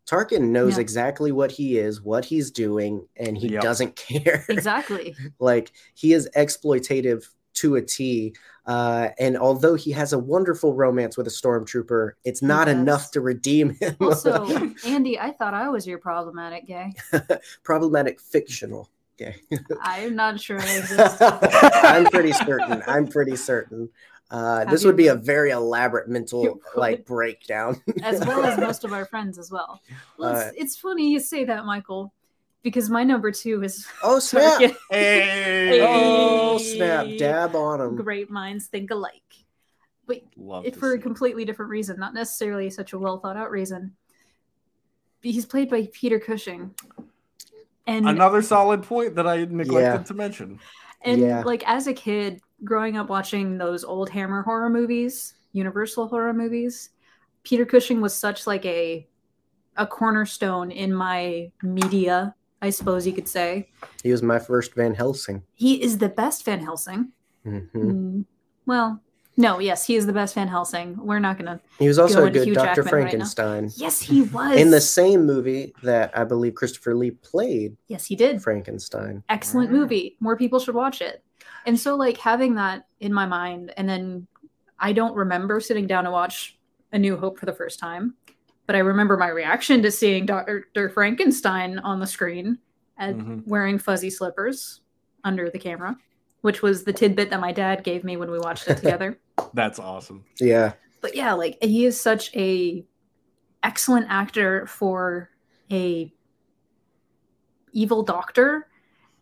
[0.07, 0.83] Tarkin knows Yeah.
[0.83, 3.63] exactly what he is, what he's doing, and he Yep.
[3.63, 4.45] doesn't care.
[4.51, 5.17] Exactly.
[5.39, 8.35] like he is exploitative to a T.
[8.67, 12.77] Uh, and although he has a wonderful romance with a stormtrooper, it's not does.
[12.77, 13.97] enough to redeem him.
[14.01, 14.47] Also,
[14.87, 16.93] Andy, I thought I was your problematic gay.
[17.63, 18.89] Problematic fictional.
[19.21, 19.37] Okay.
[19.83, 21.19] I'm not sure I exist.
[21.21, 22.83] I'm pretty certain.
[22.87, 23.89] I'm pretty certain.
[24.31, 27.81] Uh, this would be a very elaborate mental like breakdown.
[28.03, 29.81] as well as most of our friends as well.
[30.19, 32.13] Well, it's, Uh, it's funny you say that, Michael,
[32.65, 34.61] because my number two is oh snap!
[34.61, 34.75] Tarkin.
[34.91, 37.07] Hey, Oh snap!
[37.17, 37.95] Dab on him.
[37.97, 39.21] Great minds think alike.
[40.07, 41.03] But Love it, for a see it.
[41.03, 43.93] completely different reason, not necessarily such a well thought out reason.
[45.23, 46.75] He's played by Peter Cushing.
[47.87, 50.03] And Another solid point that I neglected Yeah.
[50.05, 50.59] to mention.
[51.03, 51.43] and Yeah.
[51.45, 56.91] like as a kid growing up watching those old Hammer horror movies, Universal horror movies,
[57.43, 59.07] Peter Cushing was such like a
[59.77, 63.69] a cornerstone in my media, I suppose you could say.
[64.03, 65.43] He was my first Van Helsing.
[65.53, 67.13] He is the best Van Helsing.
[67.47, 67.71] Mhm.
[67.75, 68.25] Mm,
[68.65, 69.03] well,
[69.37, 70.97] no, yes, he is the best Van Helsing.
[70.97, 71.61] We're not gonna.
[71.79, 72.67] He was also Go a into good Hugh Dr.
[72.67, 72.91] Jackman right.
[72.91, 73.71] Frankenstein.
[73.77, 78.17] Yes, he was in the same movie that I believe Christopher Lee played Yes, he
[78.17, 78.43] did.
[78.43, 79.23] Frankenstein.
[79.29, 79.81] Excellent Wow.
[79.81, 80.17] movie.
[80.21, 81.23] More people should watch it.
[81.67, 84.27] And so, like having that in my mind, and then
[84.79, 86.59] I don't remember sitting down to watch
[86.93, 88.15] A New Hope for the first time,
[88.67, 90.89] but I remember my reaction to seeing Dr.
[90.93, 92.59] Frankenstein on the screen
[92.97, 93.47] and Mhm.
[93.47, 94.81] wearing fuzzy slippers
[95.25, 95.97] under the camera,
[96.43, 99.19] which was the tidbit that my dad gave me when we watched it together.
[99.55, 100.25] That's awesome.
[100.41, 100.75] Yeah.
[101.01, 102.83] but yeah, like he is such a
[103.63, 105.29] excellent actor for
[105.71, 106.11] a
[107.73, 108.69] evil doctor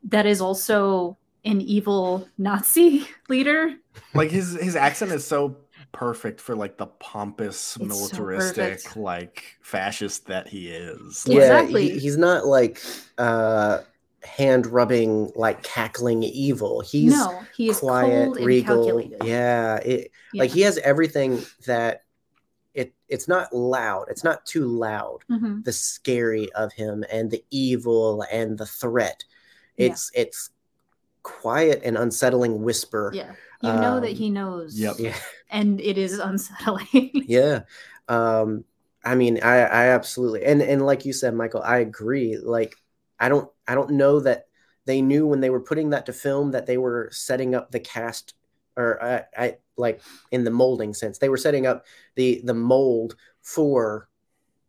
[0.04, 3.74] that is also an evil Nazi leader.
[4.14, 5.56] Like his his accent is so
[5.92, 8.96] perfect for like the pompous, so militaristic, perfect.
[8.96, 11.24] like fascist that he is.
[11.26, 11.34] Yeah.
[11.36, 11.90] Yeah, Exactly.
[11.90, 12.82] he- he's not like
[13.18, 13.80] uh
[14.24, 16.80] hand rubbing like cackling evil.
[16.80, 18.76] He's no, he is quiet, cold and regal.
[18.76, 19.24] calculated.
[19.24, 20.42] Yeah, it Yeah.
[20.42, 22.04] like he has everything that
[22.74, 24.06] it it's not loud.
[24.08, 25.18] It's not too loud.
[25.30, 25.64] Mhm.
[25.64, 29.24] The scary of him and the evil and the threat.
[29.76, 29.88] Yeah.
[29.88, 30.50] It's it's
[31.22, 33.10] quiet and unsettling whisper.
[33.14, 33.32] Yeah.
[33.62, 34.78] You know that Um, he knows.
[34.78, 34.96] Yep.
[34.98, 35.16] Yeah.
[35.50, 37.10] And it is unsettling.
[37.26, 37.60] yeah
[38.08, 38.64] um
[39.04, 42.74] i mean i i absolutely and and like you said michael i agree like
[43.20, 44.46] i don't i don't know that
[44.86, 47.80] they knew when they were putting that to film that they were setting up the
[47.80, 48.34] cast
[48.76, 53.16] or i, I like in the molding sense they were setting up the the mold
[53.42, 54.08] for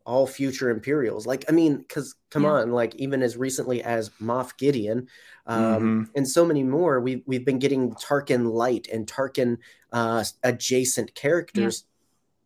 [0.06, 2.52] all future imperials like i mean because come Yeah.
[2.52, 5.08] on like even as recently as moff gideon
[5.46, 6.10] um Mhm.
[6.16, 9.58] and so many more we've, we've been getting tarkin light and tarkin
[9.92, 11.86] uh adjacent characters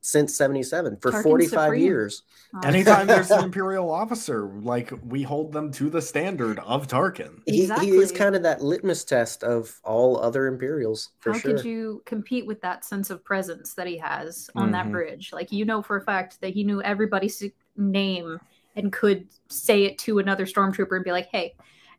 [0.01, 1.81] since 77 for Tarkin 45 Supreme.
[1.83, 2.23] years
[2.63, 7.41] Anytime there's an imperial officer, like we hold them to the standard of Tarkin.
[7.45, 11.55] he, he is kind of that litmus test of all other imperials for How sure
[11.57, 14.91] could you compete with that sense of presence that he has on that Mhm.
[14.91, 15.31] bridge?
[15.33, 17.43] Like you know for a fact that he knew everybody's
[17.75, 18.39] name
[18.75, 21.55] and could say it to another stormtrooper and be like, "Hey,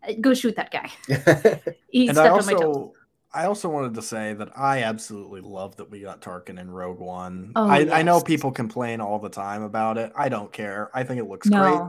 [0.08, 0.90] uh, go shoot that guy."
[1.90, 2.92] He and stepped I on my toes.
[3.34, 6.70] Also I also wanted to say that I absolutely love that we got Tarkin in
[6.70, 7.52] Rogue One.
[7.56, 10.12] Oh, I, I know people complain all the time about it.
[10.16, 10.90] I don't care.
[10.94, 11.80] I think it looks great.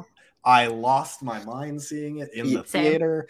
[0.43, 2.83] I lost my mind seeing it in the Same.
[2.83, 3.27] theater.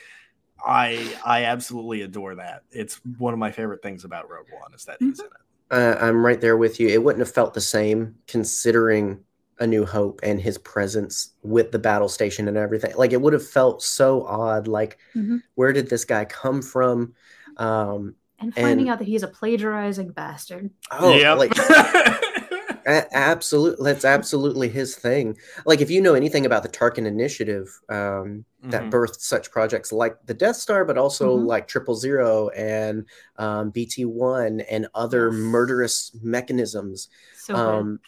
[0.66, 2.64] I I absolutely adore that.
[2.72, 5.32] It's one of my favorite things about Rogue One is that he's in it.
[5.72, 9.24] uh, i'm right there with you it wouldn't have felt the same considering
[9.60, 13.34] a new hope and his presence with the battle station and everything like it would
[13.34, 15.44] have felt so odd like Mhm.
[15.56, 17.14] where did this guy come from
[17.60, 20.70] um and finding and- out that he's a plagiarizing bastard.
[20.92, 21.34] oh yeah.
[21.34, 21.52] like
[22.86, 28.44] absolutely that's absolutely his thing like if you know anything about the tarkin initiative um,
[28.64, 28.90] that Mhm.
[28.92, 31.46] birthed such projects like the death star but also Mhm.
[31.46, 33.06] like triple zero and
[33.38, 37.60] um, bt1 and other murderous mechanisms So good.
[37.62, 38.00] um,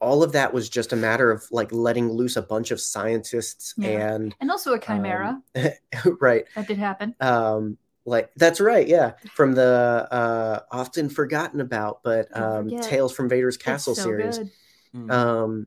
[0.00, 3.74] all of that was just a matter of like letting loose a bunch of scientists
[3.76, 4.14] Yeah.
[4.14, 5.42] and and also a chimera
[6.20, 7.16] right that did happen.
[8.08, 13.56] Like that's right yeah from the uh often forgotten about but um tales from vader's
[13.56, 14.50] castle so series good.
[14.94, 15.10] Mhm.
[15.10, 15.66] um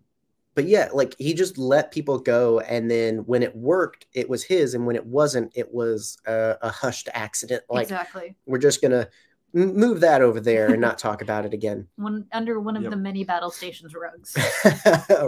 [0.55, 4.43] but yeah like he just let people go and then when it worked it was
[4.43, 8.35] his and when it wasn't it was a, a hushed accident like exactly.
[8.45, 9.07] we're just gonna
[9.53, 11.85] move that over there and not talk about it again.
[11.97, 12.91] One under one of Yep.
[12.91, 14.33] the many battle stations rugs.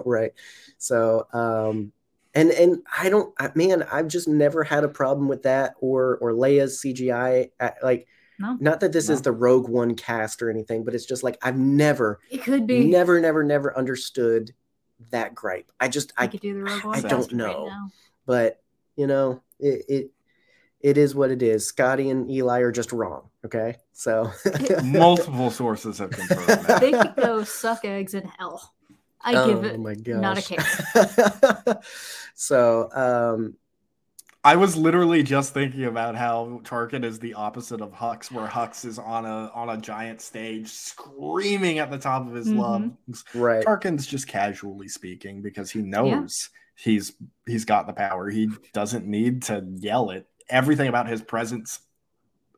[0.06, 0.32] right.
[0.78, 1.91] So, um,
[2.34, 6.32] and and I don't, man, I've just never had a problem with that or or
[6.32, 7.52] Leia's CGI.
[7.60, 8.08] uh, Like,
[8.39, 8.58] No.
[8.60, 11.58] not that this is the Rogue One cast or anything, but it's just like I've
[11.58, 12.86] never, It could be.
[12.86, 14.52] never, never, never understood
[15.12, 15.72] that gripe.
[15.80, 17.65] I just, I I, could do the Rogue One I don't know.
[17.67, 17.89] now.
[18.26, 18.62] but
[18.96, 20.12] you know, it, it
[20.80, 21.65] it is what it is.
[21.65, 23.30] Scotty and Eli are just wrong.
[23.46, 24.32] Okay, so
[24.84, 26.82] Multiple sources have confirmed that.
[26.82, 28.74] They could go suck eggs in hell.
[29.24, 31.80] I oh give it my gosh, not a care.
[32.36, 33.56] so, um,
[34.46, 38.84] I was literally just thinking about how Tarkin is the opposite of Hux, where Hux
[38.84, 42.58] is on a on a giant stage screaming at the top of his Mhm.
[42.58, 43.24] lungs.
[43.34, 43.66] right.
[43.66, 47.14] Tarkin's just casually speaking because he knows he's
[47.46, 48.30] he's got the power.
[48.30, 50.28] He doesn't need to yell it.
[50.50, 51.80] Everything about his presence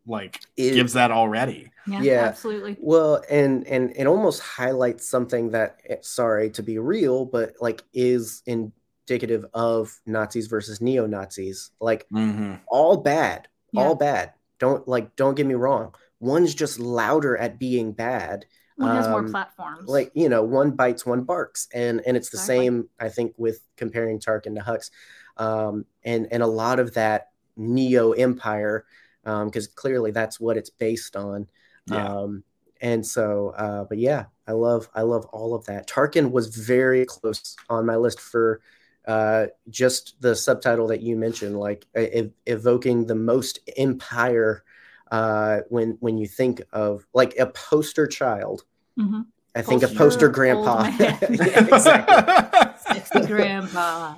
[0.08, 1.72] like It- gives that already.
[1.88, 2.24] Yeah, Yeah.
[2.26, 2.78] absolutely.
[2.80, 7.84] Well, and and it almost highlights something that, eh, sorry to be real, but like
[7.94, 11.72] is indicative of Nazis versus neo Nazis.
[11.80, 12.56] Like Mm-hmm.
[12.68, 13.82] all bad, Yeah.
[13.82, 14.34] all bad.
[14.60, 15.94] Don't like, don't get me wrong.
[16.20, 18.46] One's just louder at being bad.
[18.78, 19.88] One has more Um, platforms.
[19.88, 22.66] Like you know, one bites, one barks, and and it's the Exactly.
[22.66, 22.90] same.
[23.00, 24.90] I think with comparing Tarkin to Hux,
[25.38, 28.86] um, and and a lot of that neo Empire,
[29.26, 31.48] because clearly that's what it's based on.
[31.88, 32.08] Yeah.
[32.08, 32.44] Um,
[32.82, 35.88] and so, uh, but yeah, I love, I love all of that.
[35.88, 38.62] Tarkin was very close on my list for
[39.08, 44.64] uh, just the subtitle that you mentioned, like e- evoking the most empire
[45.12, 48.64] uh, when when you think of like a poster child.
[48.98, 49.26] Mhm.
[49.56, 50.90] I think a Poster poster grandpa.
[51.00, 52.94] Yeah, exactly.
[52.94, 54.16] Sexy grandpa.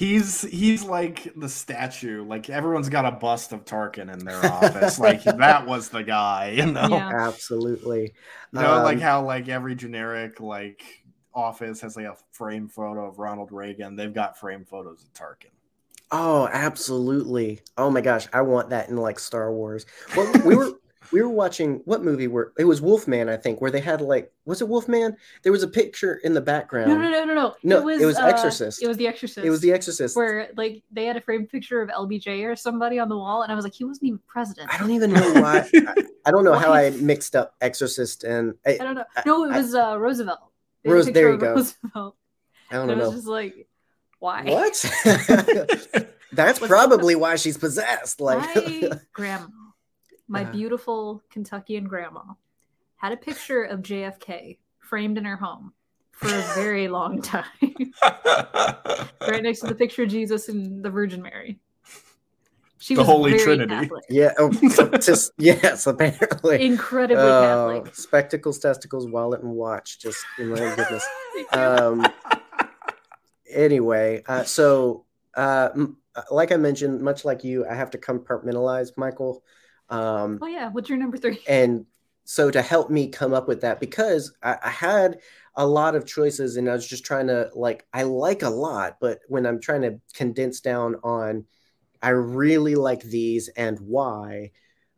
[0.00, 2.24] He's he's like the statue.
[2.24, 4.98] Like everyone's got a bust of Tarkin in their office.
[4.98, 6.88] like that was the guy, you know.
[6.88, 7.10] Yeah.
[7.28, 8.14] Absolutely.
[8.52, 10.82] You know, like Um, how like every generic like
[11.34, 13.94] office has like a frame photo of Ronald Reagan.
[13.96, 15.52] They've got frame photos of Tarkin.
[16.10, 17.60] Oh, absolutely.
[17.76, 19.86] Oh my gosh, I want that in like Star Wars.
[20.16, 20.72] Well, we were
[21.12, 24.32] we were watching what movie were it was Wolfman, I think, where they had like
[24.44, 25.16] was it Wolfman?
[25.42, 26.90] There was a picture in the background.
[26.90, 27.54] No, no, no, no, no.
[27.62, 28.82] No, it was uh, Exorcist.
[28.82, 29.44] It was The Exorcist.
[29.46, 30.16] It was The Exorcist.
[30.16, 33.50] where like they had a framed picture of LBJ or somebody on the wall, and
[33.52, 34.72] I was like, he wasn't even president.
[34.72, 35.68] I don't even know why.
[35.74, 35.94] I,
[36.26, 39.04] I don't know how I mixed up Exorcist and I, I don't know.
[39.26, 40.38] No, it I- was uh, Roosevelt.
[40.84, 41.54] They had a Rose- there picture you go.
[41.54, 42.16] Roosevelt.
[42.70, 43.16] I don't And it was know.
[43.16, 43.66] just like,
[44.18, 44.44] why?
[44.44, 44.84] What?
[46.32, 48.20] That's What's- probably why she's possessed.
[48.20, 49.46] Like my grandma,
[50.30, 50.52] my Uh-huh.
[50.52, 52.22] beautiful Kentuckian grandma,
[52.96, 55.72] had a picture of JFK framed in her home
[56.12, 57.42] for a very long time,
[59.26, 61.58] right next to the picture of Jesus and the Virgin Mary.
[62.78, 63.74] She The was Holy very Trinity.
[63.74, 66.64] Catholic, yeah, oh, so- just yes, apparently.
[66.64, 67.94] incredibly Oh, Catholic.
[67.96, 69.98] spectacles, testicles, wallet, and watch.
[69.98, 71.04] Just my goodness.
[71.52, 72.06] Um,
[73.52, 75.96] anyway, uh, so uh, m-
[76.30, 79.42] like I mentioned, much like you, I have to compartmentalize Michael.
[79.90, 81.40] Um, oh yeah, what's your number three?
[81.48, 81.86] and
[82.24, 85.18] so to help me come up with that because I, I had
[85.56, 88.98] a lot of choices and i was just trying to like i like a lot
[89.00, 91.44] but when i'm trying to condense down on
[92.02, 94.52] i really like these and why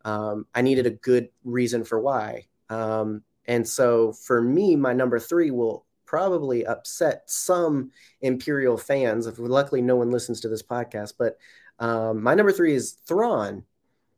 [0.05, 2.47] um, i needed a good reason for why.
[2.69, 9.27] Um, and so for me my number three will probably upset some imperial fans.
[9.27, 11.39] If luckily no one listens to this podcast but
[11.79, 13.65] um, my number three is thrawn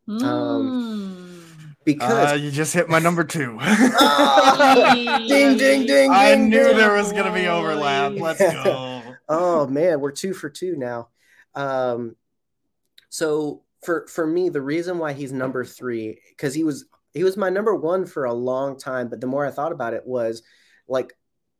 [0.08, 1.40] Mm.
[1.84, 3.58] because Uh, you just hit my number two.
[3.62, 4.92] Ah!
[5.26, 6.76] ding, ding, ding, I ding, knew ding.
[6.76, 8.12] there was going to be overlap.
[8.16, 9.02] Let's go.
[9.28, 11.08] oh man, we're two for two now.
[11.54, 12.16] Um,
[13.08, 17.36] so for for me, the reason why he's number three because he was he was
[17.36, 20.42] my number one for a long time, but the more I thought about it, was
[20.88, 21.12] like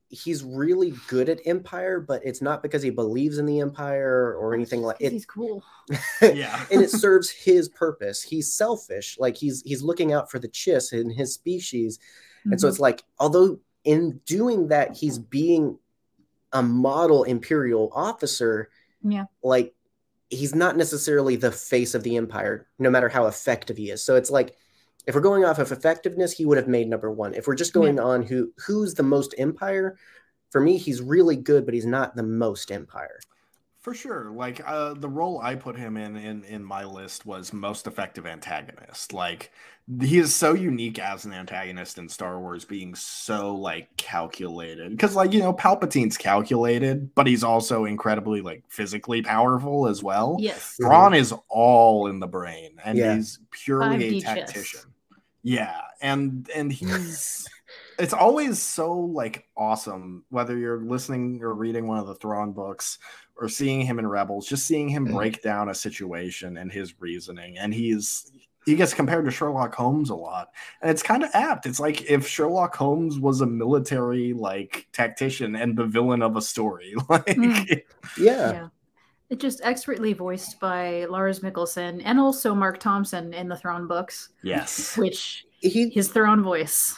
[0.08, 4.54] he's really good at Empire, but it's not because he believes in the Empire or
[4.54, 5.12] anything like it.
[5.12, 5.62] He's cool.
[6.22, 6.64] Yeah.
[6.70, 8.22] and it serves his purpose.
[8.22, 11.98] He's selfish, like he's he's looking out for the chiss in his species,
[12.44, 12.70] and so Mhm.
[12.70, 15.78] it's like, although in doing that, he's being
[16.52, 18.70] a model imperial officer,
[19.02, 19.24] Yeah.
[19.42, 19.74] like
[20.30, 24.02] he's not necessarily the face of the empire, no matter how effective he is.
[24.02, 24.56] So it's like,
[25.06, 27.34] if we're going off of effectiveness, he would have made number one.
[27.34, 29.96] If we're just going on who who's the most empire,
[30.50, 33.20] for me, he's really good, but he's not the most empire.
[33.80, 34.30] For sure.
[34.30, 38.24] Like uh, the role I put him in, in in my list was most effective
[38.26, 39.12] antagonist.
[39.12, 39.52] Like
[40.00, 44.92] he is so unique as an antagonist in Star Wars, being so like calculated.
[44.92, 50.38] Because like you know, Palpatine's calculated, but he's also incredibly like physically powerful as well.
[50.40, 50.76] Yes.
[50.80, 53.16] Thrawn is all in the brain, and Yeah.
[53.16, 54.86] he's purely a 5D chess.
[55.44, 55.64] Tactician.
[55.64, 57.46] Yeah, and and he's
[57.98, 62.98] it's always so like awesome whether you're listening or reading one of the Thrawn books
[63.36, 65.14] or seeing him in Rebels, just seeing him Mhm.
[65.14, 68.30] break down a situation and his reasoning, and he's
[68.66, 70.48] he gets compared to Sherlock Holmes a lot,
[70.80, 71.66] and it's kind of apt.
[71.66, 76.40] It's like if Sherlock Holmes was a military like tactician and the villain of a
[76.42, 77.82] story, like Mm.
[78.18, 78.52] Yeah.
[78.52, 78.68] Yeah.
[79.30, 84.28] It just expertly voiced by Lars Mikkelsen and also Marc Thompson in the Thrawn books,
[84.42, 86.96] yes, which He his Thrawn voice.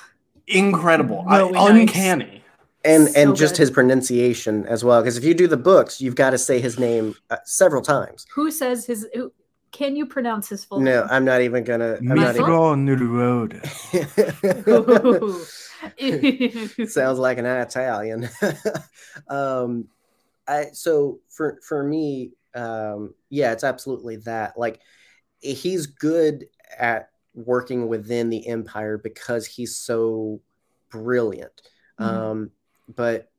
[0.49, 1.71] incredible, I- nice.
[1.71, 2.43] uncanny.
[2.85, 3.61] and So and just good.
[3.63, 6.79] his pronunciation as well because if you do the books you've got to say his
[6.79, 9.07] name uh, several times Who says his?
[9.15, 9.33] Who,
[9.73, 10.95] can you pronounce his full name?
[10.95, 11.09] no name?
[11.11, 13.59] i'm not even gonna i'm not Mitro Nuruodo.
[15.99, 18.29] even sounds like an italian
[19.29, 19.89] um
[20.49, 24.81] i so for for me um yeah it's absolutely that like
[25.41, 26.47] he's good
[26.79, 30.41] at working within the empire because he's so
[30.91, 31.63] brilliant
[32.01, 32.05] Mhm.
[32.07, 32.51] um
[32.95, 33.31] but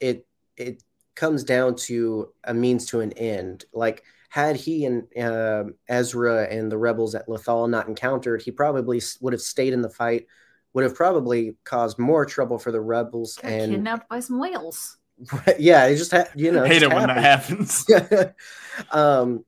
[0.00, 0.82] it it
[1.14, 6.70] comes down to a means to an end like had he and um ezra and
[6.70, 10.26] the rebels at lothal not encountered he probably would have stayed in the fight
[10.74, 14.98] would have probably caused more trouble for the rebels Got and kidnapped by some whales.
[15.58, 17.86] Yeah it just had you know it Hate it when that happens.
[18.90, 19.44] um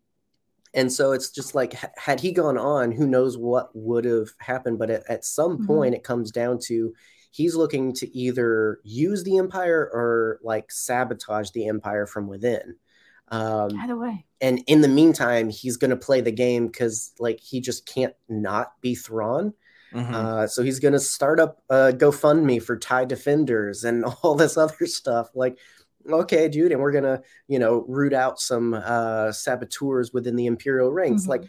[0.75, 4.29] and so it's just like h- had he gone on who knows what would have
[4.39, 5.67] happened but at, at some Mhm.
[5.67, 6.95] point it comes down to
[7.31, 12.77] he's looking to either use the empire or like sabotage the empire from within
[13.29, 14.25] um Either way.
[14.41, 18.15] and in the meantime he's going to play the game because like he just can't
[18.29, 19.53] not be Thrawn.
[19.93, 20.13] Mhm.
[20.13, 24.57] Uh, so he's going to start up a GoFundMe for Tie Defenders and all this
[24.57, 25.31] other stuff.
[25.35, 25.59] Like,
[26.09, 30.91] okay, dude, and we're gonna, you know, root out some uh, saboteurs within the Imperial
[30.93, 31.25] ranks.
[31.25, 31.29] Mhm.
[31.29, 31.45] Like,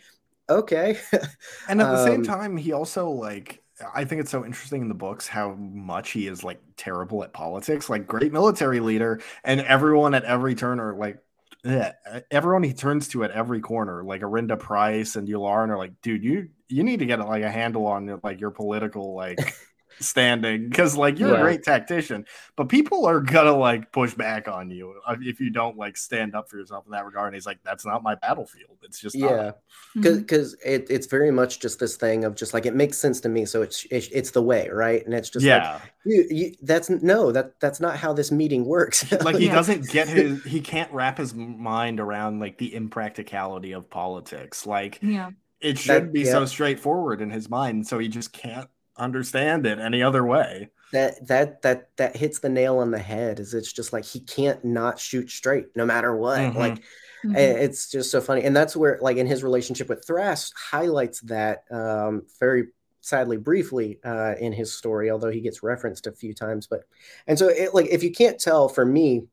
[0.50, 0.98] okay,
[1.68, 3.62] And at the same Um, time, he also like
[3.96, 7.32] I think it's so interesting in the books how much he is like terrible at
[7.34, 11.20] politics, like great military leader, and everyone at every turn are like
[11.64, 11.94] yeah,
[12.32, 16.24] everyone he turns to at every corner, like Arihnda Pryce and Yularen are like, dude,
[16.24, 19.40] you you need to get like a handle on like your political like
[20.00, 21.40] standing because like you're Yeah.
[21.40, 25.78] a great tactician, but people are gonna like push back on you if you don't
[25.78, 27.28] like stand up for yourself in that regard.
[27.28, 28.78] And he's like, that's not my battlefield.
[28.84, 29.52] It's just yeah,
[29.96, 30.70] because hmm.
[30.70, 33.46] it, it's very much just this thing of just like it makes sense to me,
[33.46, 35.04] so it's it's, it's the way, right?
[35.06, 35.82] And it's just like yeah.
[36.06, 39.12] you, you, that's no, that that's not how this meeting works.
[39.24, 39.56] like he Yeah.
[39.56, 45.00] doesn't get his he can't wrap his mind around like the impracticality of politics like
[45.02, 45.32] yeah.
[45.62, 46.32] It should be yeah.
[46.32, 51.28] so straightforward in his mind so he just can't understand it any other way that
[51.28, 53.40] that that that hits the nail on the head.
[53.40, 56.40] Is it's just like he can't not shoot straight no matter what.
[56.40, 56.56] Mhm.
[56.56, 56.84] Like
[57.24, 57.36] Mhm.
[57.36, 61.66] It's just so funny and that's where like in his relationship with Thrass highlights that
[61.70, 62.68] um very
[63.02, 66.84] sadly briefly uh in his story although he gets referenced a few times but
[67.28, 69.24] and so it like if you can't tell for me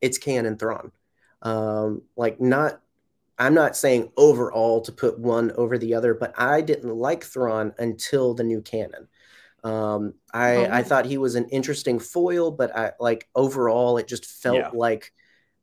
[0.00, 0.92] it's canon thrawn
[1.42, 2.80] um like not
[3.38, 7.72] i'm not saying overall to put one over the other but i didn't like thrawn
[7.78, 9.08] until the new canon
[9.64, 10.82] um i i Oh.
[10.82, 14.70] thought he was an interesting foil but i like overall it just felt Yeah.
[14.72, 15.12] like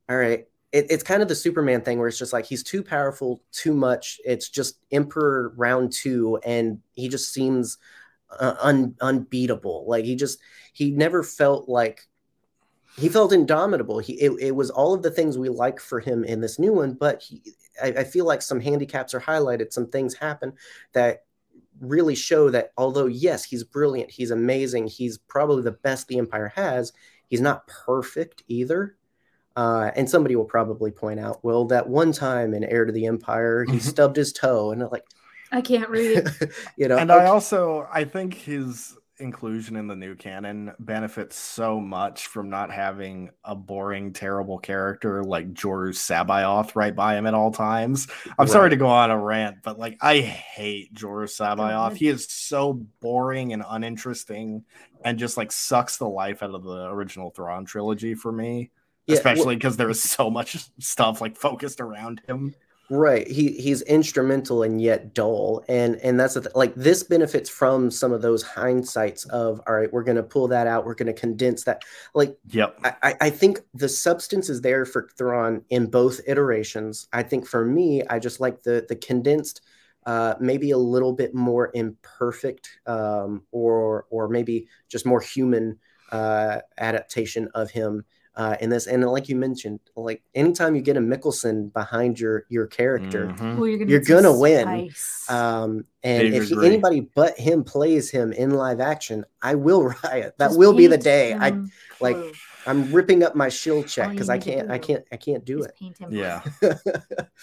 [0.10, 2.84] all right it, it's kind of the superman thing where it's just like he's too
[2.84, 7.78] powerful too much it's just emperor round two and he just seems
[8.40, 10.40] uh, un, unbeatable like he just
[10.74, 12.08] he never felt like
[12.98, 16.24] he felt indomitable he it, it was all of the things we like for him
[16.24, 17.42] in this new one but he,
[17.82, 20.54] I, I feel like some handicaps are highlighted some things happen
[20.94, 21.24] that
[21.80, 26.52] really show that although yes he's brilliant he's amazing he's probably the best the empire
[26.56, 26.94] has
[27.28, 28.96] he's not perfect either
[29.58, 33.06] uh, and somebody will probably point out well that one time in heir to the
[33.06, 33.82] empire he Mhm.
[33.82, 35.06] stubbed his toe and I'm like
[35.52, 36.28] I can't read.
[36.78, 41.80] you know and i also i think his inclusion in the new canon benefits so
[41.80, 47.34] much from not having a boring terrible character like Joruus C'baoth right by him at
[47.34, 48.08] all times.
[48.38, 52.28] I'm sorry to go on a rant but like i hate Joruus C'baoth he is
[52.30, 54.64] so boring and uninteresting
[55.04, 58.72] and just like sucks the life out of the original Thrawn trilogy for me
[59.08, 62.54] Yeah, especially because there is so much stuff like focused around him
[62.90, 67.50] right he he's instrumental and yet dull and and that's the th- like this benefits
[67.50, 70.94] from some of those hindsights of all right we're going to pull that out we're
[70.94, 71.82] going to condense that
[72.14, 77.08] like yep I- I, I think the substance is there for Thrawn in both iterations.
[77.12, 79.62] I think for me, I just like the the condensed,
[80.06, 85.80] uh, maybe a little bit more imperfect, um, or or maybe just more human
[86.12, 88.06] uh, adaptation of him
[88.36, 88.88] uh, in this.
[88.88, 93.58] And like you mentioned, like anytime you get a Mikkelsen behind your your character, Mhm.
[93.58, 94.90] Well, you're gonna, You're gonna win.
[95.30, 100.36] um, and if he, anybody but him plays him in live action, I will riot.
[100.38, 101.34] That Just will be the paint day.
[101.34, 101.50] I
[102.00, 102.32] like- blue.
[102.68, 105.46] I'm ripping up my shield check All you because I can't I can't I can't
[105.46, 105.76] do Just it.
[105.80, 106.12] paint him.
[106.12, 106.42] Yeah.
[106.64, 106.76] A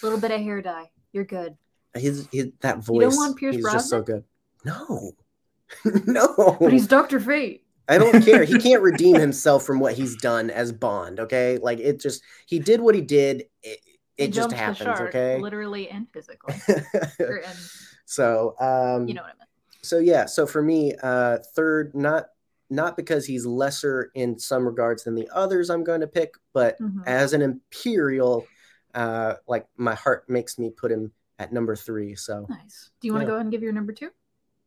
[0.03, 0.91] little bit of hair dye.
[1.13, 1.57] You're good.
[1.95, 2.95] his, his that voice.
[3.05, 4.25] You don't want Pierce he's just so good.
[4.65, 5.13] No,
[6.07, 6.57] no.
[6.61, 7.62] But he's Doctor Fate.
[7.89, 8.45] I don't care.
[8.45, 11.21] He can't redeem himself from what he's done as Bond.
[11.21, 13.45] Okay, like it just he did what he did.
[13.63, 13.81] It,
[14.17, 14.79] He just happens.
[14.79, 15.39] shark, okay.
[15.41, 16.55] literally and physically.
[17.19, 17.59] And
[18.05, 19.51] so um, you know what I meant.
[19.83, 20.27] so yeah.
[20.27, 22.27] So for me, uh, third, not
[22.71, 26.79] not because he's lesser in some regards than the others I'm going to pick, but
[26.81, 27.03] Mhm.
[27.07, 28.47] as an imperial,
[28.95, 32.15] uh, like my heart makes me put him at number three.
[32.15, 32.91] So Nice.
[33.01, 33.29] Do you want to Yeah.
[33.31, 34.11] go ahead and give your number two?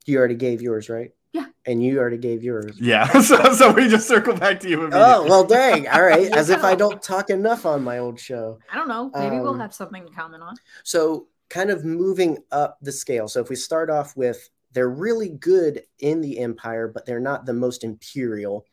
[0.08, 1.14] you already gave yours, right?
[1.66, 1.72] Yeah.
[1.72, 2.80] And you already gave yours.
[2.80, 3.08] Yeah.
[3.22, 5.88] So, so we just circle back to you Oh well, dang!
[5.88, 8.60] All right, as if I don't talk enough on my old show.
[8.72, 9.12] I don't know.
[9.16, 10.56] Maybe we'll Um, have something to comment on.
[10.84, 13.28] So, kind of moving up the scale.
[13.28, 17.46] So, if we start off with they're really good in the Empire, but they're not
[17.46, 18.66] the most imperial.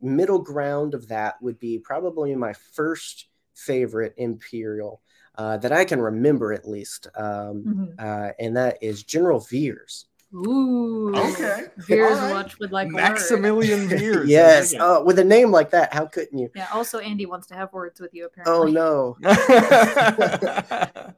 [0.00, 5.00] Middle ground of that would be probably my first favorite Imperial
[5.36, 7.94] uh, that I can remember at least, um, Mhm.
[7.98, 10.06] uh, and that is General Veers.
[10.34, 11.14] Ooh.
[11.14, 11.64] Okay.
[11.78, 12.32] Veers All right.
[12.32, 13.02] watch would like a word.
[13.02, 14.28] Maximilian Veers.
[14.28, 16.50] yes, uh, with a name like that, how couldn't you?
[16.54, 16.68] Yeah.
[16.72, 18.26] Also, Andy wants to have words with you.
[18.26, 18.54] Apparently.
[18.54, 19.16] Oh no!
[19.20, 21.14] dig it.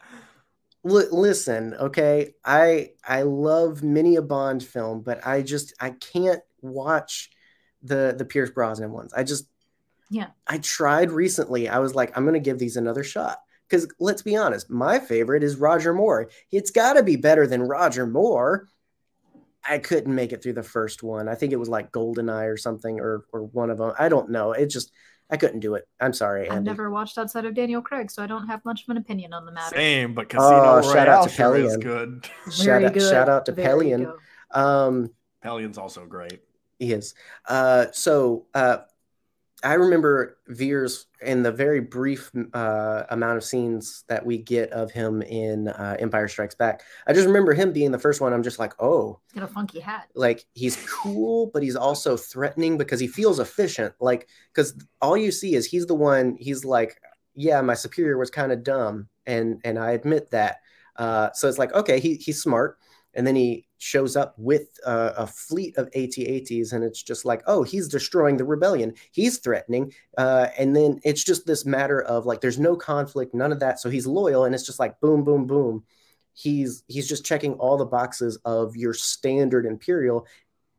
[0.87, 2.35] Li- listen, okay.
[2.45, 7.31] I I love many a Bond film, but I just I can't watch
[7.83, 9.13] the the Pierce Brosnan ones.
[9.15, 9.47] I just
[10.11, 10.29] Yeah.
[10.47, 11.69] I tried recently.
[11.69, 13.39] I was like, I'm gonna give these another shot.
[13.69, 16.29] Because let's be honest, my favorite is Roger Moore.
[16.53, 18.69] It's got to be better than Roger Moore.
[19.69, 21.29] I couldn't make it through the first one.
[21.29, 23.93] I think it was like Goldeneye or something, or or one of them.
[23.99, 24.53] I don't know.
[24.53, 24.93] It just
[25.31, 25.89] I couldn't do it.
[26.01, 28.91] I'm sorry, I've never watched outside of Daniel Craig, so I don't have much of
[28.91, 29.75] an opinion on the matter.
[29.75, 32.29] Same, but Casino Oh, Royale shout out to sure is good.
[32.51, 33.11] Shout Very out, good.
[33.11, 34.13] shout out to Very Pellaeon.
[34.51, 35.11] Um,
[35.45, 36.41] Pellaeon's also great.
[36.79, 37.15] He is.
[37.49, 38.79] Uh, so uh,
[39.65, 44.91] I remember Veers in the very brief uh, amount of scenes that we get of
[44.91, 46.83] him in uh, Empire Strikes Back.
[47.07, 48.33] I just remember him being the first one.
[48.35, 50.09] I'm just like, oh, He's got a funky hat.
[50.15, 53.95] like he's cool, but he's also threatening because he feels efficient.
[54.01, 56.37] Like, because all you see is he's the one.
[56.39, 57.01] He's like,
[57.35, 60.59] yeah, my superior was kind of dumb, and and I admit that.
[60.97, 62.79] Uh, so it's like, okay, he he's smart,
[63.15, 67.43] and then he shows up with uh, a fleet of AT-ATs, and it's just like,
[67.47, 68.95] oh, he's destroying the rebellion.
[69.13, 73.53] He's threatening, uh, and then it's just this matter of like, there's no conflict, none
[73.53, 73.81] of that.
[73.81, 75.85] So he's loyal, and it's just like, boom, boom, boom.
[76.33, 80.27] He's he's just checking all the boxes of your standard Imperial.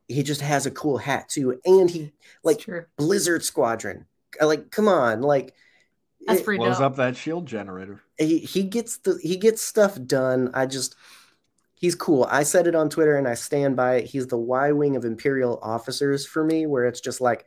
[0.07, 2.11] He just has a cool hat too, and he
[2.43, 2.65] like
[2.97, 4.05] Blizzard Squadron.
[4.41, 5.53] Uh, Like, come on, like
[6.27, 6.81] That's it- Blows dope.
[6.85, 8.01] up that shield generator.
[8.17, 10.51] he he gets the he gets stuff done.
[10.53, 10.95] I just
[11.75, 12.27] he's cool.
[12.29, 14.05] I said it on Twitter and I stand by it.
[14.05, 17.45] He's the Y wing of Imperial officers for me, where it's just like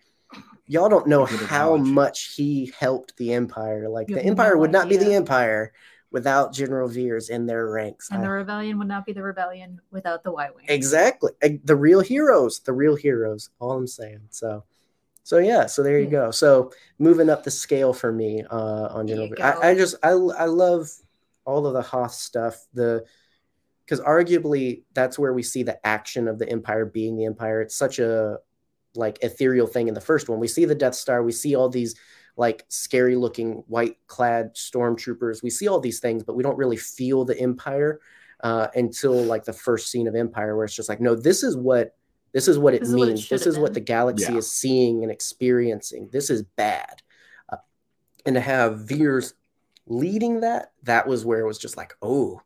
[0.67, 1.91] y'all don't know how analogy.
[1.93, 3.89] much he helped the Empire.
[3.89, 5.15] Like You the Empire no would not be the.
[5.15, 5.73] Empire
[6.11, 8.09] without General Veers in their ranks.
[8.11, 10.65] And I- the rebellion would not be the rebellion without the Y Wing.
[10.69, 11.33] Exactly.
[11.65, 13.51] The real heroes, the real heroes.
[13.59, 14.21] All I'm saying.
[14.31, 14.65] So,
[15.23, 15.67] so yeah.
[15.67, 16.31] So there you go.
[16.31, 19.29] So moving up the scale for me uh, on General.
[19.29, 19.45] you Veer.
[19.63, 19.71] I.
[19.71, 20.91] I just I I love
[21.45, 22.67] all of the Hoth stuff.
[22.75, 23.05] The
[23.89, 27.63] because arguably that's where we see the action of the Empire being the Empire.
[27.63, 28.37] It's such a
[28.95, 30.39] like ethereal thing in the first one.
[30.39, 31.23] We see the Death Star.
[31.23, 31.95] We see all these
[32.37, 35.43] like scary looking white clad stormtroopers.
[35.43, 38.01] We see all these things, but we don't really feel the Empire
[38.45, 41.57] uh, until like the first scene of Empire, where it's just like, no, this is
[41.57, 41.97] what
[42.33, 43.29] this is what it This is what it means.
[43.31, 44.39] this have is what the galaxy Yeah.
[44.39, 46.11] is seeing and experiencing.
[46.13, 47.01] This is bad,
[47.49, 47.57] uh,
[48.27, 49.33] and to have Veers
[49.87, 52.43] leading that, that was where it was just like, oh,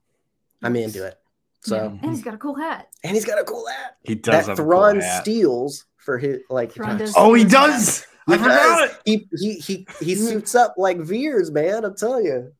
[0.62, 0.84] I'm Yes.
[0.94, 1.18] into it.
[1.62, 1.82] So, Yeah.
[2.02, 2.88] And he's got a cool hat.
[3.04, 5.22] and he's got a cool hat He does that have Thrawn a cool hat.
[5.22, 6.72] steals for his like.
[6.72, 8.00] Thrawn does Oh, he does.
[8.00, 8.06] hat.
[8.28, 8.90] I He forgot does.
[8.90, 8.96] it.
[9.04, 11.84] He he he he suits up like Veers, man.
[11.84, 12.52] I'm telling you.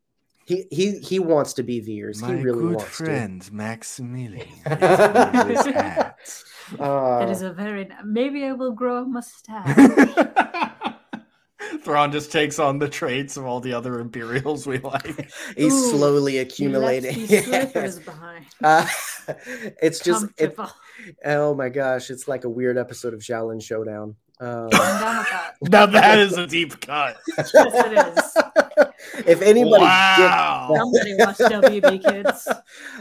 [0.45, 2.21] He he he wants to be Veers.
[2.21, 4.49] My he really good wants friend Maximilian.
[4.67, 6.17] is wearing his hat.
[6.81, 9.77] Uh, That is a very maybe I will grow a mustache.
[11.85, 15.31] Thrawn just takes on the traits of all the other Imperials we like.
[15.57, 17.15] he's Ooh, slowly He left accumulating.
[17.15, 18.47] these slippers behind.
[18.63, 18.87] Uh,
[19.83, 20.57] it's just it,
[21.25, 24.17] oh my gosh, it's like a weird episode of Xiaolin Showdown.
[24.41, 25.55] Um, I'm down with that.
[25.71, 27.17] Now that is a deep cut.
[27.39, 29.25] Yes, it is.
[29.27, 30.75] if anybody wow.
[30.77, 32.45] Somebody watched WB Kids.
[32.45, 32.49] gets,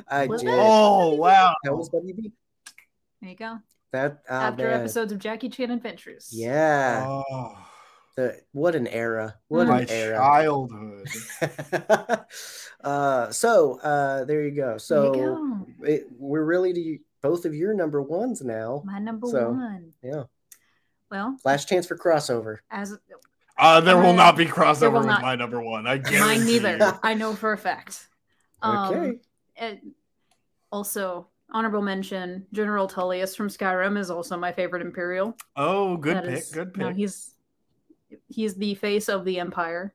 [0.08, 0.50] I Was did.
[0.50, 0.58] it?
[0.60, 1.56] Oh wow.
[1.64, 2.32] That was WB.
[3.22, 3.58] There you go.
[3.92, 4.80] That ah, After man.
[4.82, 6.30] episodes of Jackie Chan Adventures.
[6.32, 7.06] Yeah.
[7.08, 7.54] Oh.
[8.18, 9.36] The what an era!
[9.48, 10.18] What My an era!
[10.18, 11.08] childhood.
[12.84, 14.64] uh, so uh, there you go.
[14.66, 15.68] There you So go.
[15.84, 18.82] it, we're really to both of your number ones now.
[18.86, 19.94] My number So, one.
[20.04, 20.24] Yeah,
[21.10, 22.58] Well, last chance for crossover.
[22.70, 22.98] as
[23.58, 25.22] Uh, there will not be crossover with not.
[25.22, 25.86] my number one.
[25.88, 26.78] I mine neither.
[26.78, 26.92] you.
[27.04, 28.08] I know for a fact.
[28.62, 29.20] Um, Okay.
[29.58, 29.82] it-
[30.72, 35.36] also, honorable mention: General Tullius from Skyrim is also my favorite Imperial.
[35.56, 36.38] Oh, good That pick.
[36.40, 36.82] is- good pick.
[36.82, 37.36] No, he's
[38.28, 39.94] he's the face of the Empire,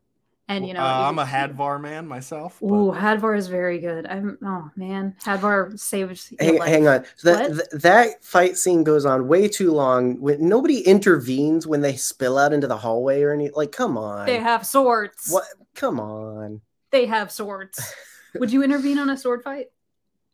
[0.49, 2.59] and you know uh, I'm a Hadvar man myself.
[2.61, 4.07] but- Ooh, Hadvar is very good.
[4.07, 6.35] I'm oh man, Hadvar saved.
[6.41, 7.05] Hang, hang on.
[7.25, 10.21] That th- that fight scene goes on way too long.
[10.21, 14.27] When nobody intervenes when they spill out into the hallway or any like, come on.
[14.27, 15.29] They have swords.
[15.31, 15.45] what?
[15.75, 16.61] Come on.
[16.91, 17.79] They have swords.
[18.39, 19.67] Would you intervene on a sword fight?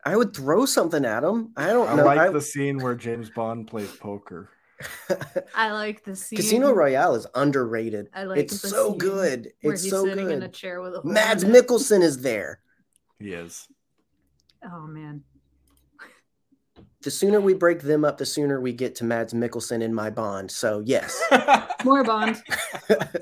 [0.05, 1.53] I would throw something at them.
[1.57, 2.05] I don't I know.
[2.05, 4.51] like I- the scene where James Bond plays poker.
[5.55, 6.37] I like the scene.
[6.39, 8.09] Casino Royale is underrated.
[8.15, 9.53] I like it's the so scene good.
[9.63, 10.53] where It's he's so sitting in a good.
[10.55, 11.51] chair with a Mads in.
[11.53, 12.61] Mikkelsen is there.
[13.19, 13.69] He is.
[14.65, 15.23] Oh man,
[17.03, 20.09] The sooner we break them up, the sooner we get to Mads Mikkelsen in my
[20.11, 20.51] Bond.
[20.51, 21.21] So yes.
[21.85, 22.41] more Bond,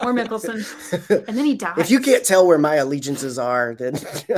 [0.02, 1.78] more Mikkelsen, and then he dies.
[1.78, 3.94] if you can't tell where my allegiances are, then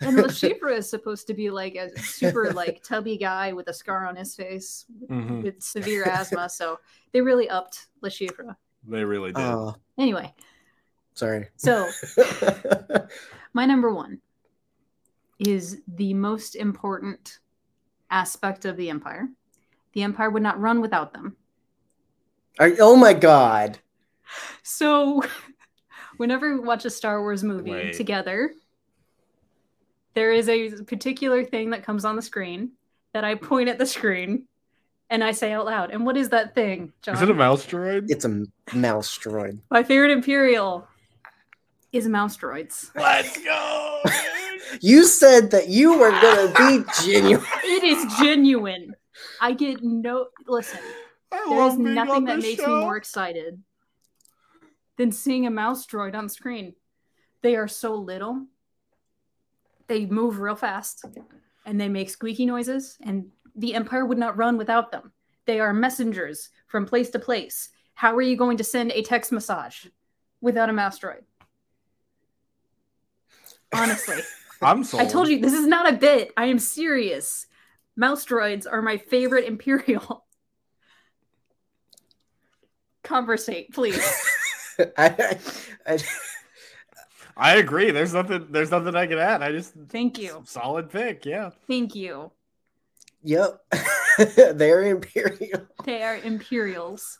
[0.00, 3.74] and Le Chiffre is supposed to be like a super like tubby guy with a
[3.74, 5.42] scar on his face Mhm.
[5.42, 6.48] with severe asthma.
[6.48, 6.78] So
[7.12, 8.56] they really upped Le Chiffre.
[8.86, 9.42] They really did.
[9.42, 10.32] oh, Anyway,
[11.12, 11.48] sorry.
[11.56, 11.86] so
[13.52, 14.20] my number one
[15.38, 17.40] is the most important
[18.10, 19.28] aspect of the Empire.
[19.92, 21.36] The Empire would not run without them.
[22.58, 23.78] Are- oh my god.
[24.62, 25.22] So,
[26.16, 27.94] whenever we watch a Star Wars movie Wait.
[27.94, 28.52] together,
[30.14, 32.72] there is a particular thing that comes on the screen
[33.14, 34.44] that I point at the screen
[35.10, 35.90] and I say out loud.
[35.90, 37.14] And what is that thing, John?
[37.14, 38.10] Is it a mouse droid?
[38.10, 38.44] It's a
[38.74, 39.60] mouse droid.
[39.70, 40.86] My favorite Imperial
[41.92, 42.90] is mouse droids.
[42.94, 44.02] Let's go.
[44.82, 47.46] You said that you were gonna be genuine.
[47.78, 48.96] It is genuine.
[49.40, 50.80] I get no listen.
[51.30, 52.66] There is nothing that makes show.
[52.66, 53.62] me more excited
[54.96, 56.74] than seeing a mouse droid on screen.
[57.42, 58.46] They are so little.
[59.86, 61.04] They move real fast
[61.64, 65.12] and they make squeaky noises, and the Empire would not run without them.
[65.44, 67.68] They are messengers from place to place.
[67.94, 69.86] How are you going to send a text massage
[70.40, 71.22] without a mouse droid?
[73.72, 74.18] Honestly,
[74.62, 75.02] I'm sold.
[75.02, 76.32] I told you this is not a bit.
[76.36, 77.46] I am serious.
[77.98, 80.24] Mouse droids are my favorite Imperial.
[83.02, 83.98] Conversate, please.
[84.96, 85.36] I,
[85.84, 85.98] I,
[87.36, 87.90] I agree.
[87.90, 88.46] There's nothing.
[88.50, 89.42] There's nothing I can add.
[89.42, 90.42] I just Thank you.
[90.46, 91.26] solid pick.
[91.26, 91.50] Yeah.
[91.66, 92.30] Thank you.
[93.24, 93.64] yep.
[94.54, 95.66] They're imperial.
[95.84, 97.18] They are Imperials.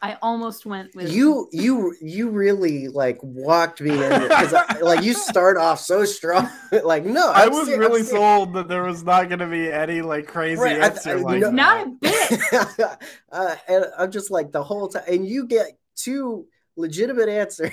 [0.00, 5.12] I almost went with You you you really like walked me in because like you
[5.12, 6.48] start off so strong.
[6.84, 9.46] like no, I I'm was ser- I'm really sold that there was not going to
[9.46, 11.54] be any like crazy Right, I- answer I- like no- that.
[11.54, 12.98] not a bit.
[13.32, 16.46] uh, and I'm just like the whole time, and you get two
[16.76, 17.72] legitimate answers.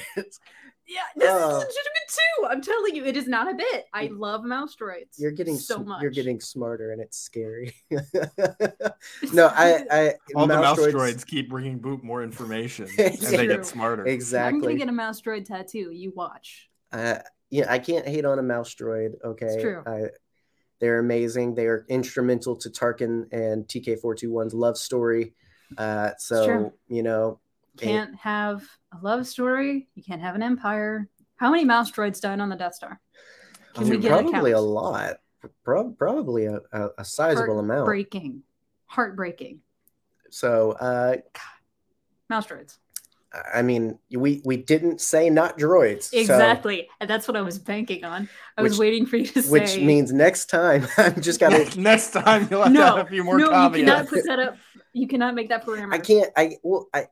[0.87, 1.35] Yeah, this Uh.
[1.35, 2.45] is legitimate too.
[2.47, 3.85] I'm telling you, it is not a bit.
[3.93, 5.17] I love mouse droids.
[5.17, 6.01] You're getting so much.
[6.01, 7.73] You're getting smarter, and it's scary.
[9.33, 13.47] no, I, I All the mouse droids, keep bringing Boop more information, and It's they
[13.47, 14.05] get smarter.
[14.05, 14.57] Exactly.
[14.57, 15.91] I'm gonna get a mouse droid tattoo.
[15.91, 16.69] You watch.
[16.91, 17.19] Uh,
[17.49, 19.13] yeah, I can't hate on a mouse droid.
[19.23, 19.83] Okay, it's true.
[19.85, 20.09] I,
[20.79, 21.55] they're amazing.
[21.55, 25.33] They are instrumental to Tarkin and TK421's love story.
[25.77, 26.73] Uh, so true.
[26.87, 27.39] you know,
[27.77, 28.63] can't have
[29.01, 29.87] a love story.
[29.95, 31.07] You can't have an empire.
[31.37, 32.99] How many mouse droids died on the Death Star?
[33.73, 34.65] Can we get a probably a count?
[34.67, 35.17] lot.
[35.63, 37.79] Pro- probably a, a, a sizable amount.
[37.79, 38.41] Heartbreaking.
[38.87, 39.59] Heartbreaking.
[40.29, 41.17] So, uh,
[42.29, 42.77] Mouse droids.
[43.53, 46.03] I mean, we we didn't say not droids.
[46.03, 46.87] so- Exactly.
[47.01, 48.29] And that's what I was banking on.
[48.57, 49.49] I was waiting for you to say.
[49.49, 51.69] which means next time I'm just gotta.
[51.79, 54.39] Next time you'll have to no, add a few more no, you cannot put that
[54.39, 54.57] up.
[54.93, 55.93] You cannot make that parameter.
[55.93, 56.31] I can't.
[56.37, 57.07] I well, I,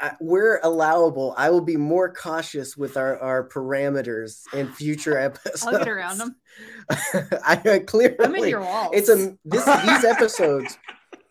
[0.00, 1.34] I we're allowable.
[1.36, 5.62] I will be more cautious with our our parameters in future episodes.
[5.66, 6.36] I'll get around them.
[6.90, 8.16] I I clearly.
[8.20, 8.92] I'm in your walls.
[8.94, 10.78] It's a this these episodes.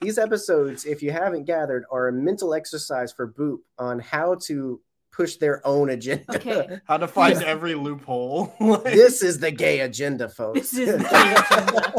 [0.01, 4.79] These episodes, if you haven't gathered, are a mental exercise for Boop on how to
[5.11, 6.23] push their own agenda.
[6.35, 6.79] Okay.
[6.85, 8.53] How to find every loophole.
[8.61, 10.71] Like- this is the gay agenda, folks.
[10.71, 11.93] This is the gay agenda.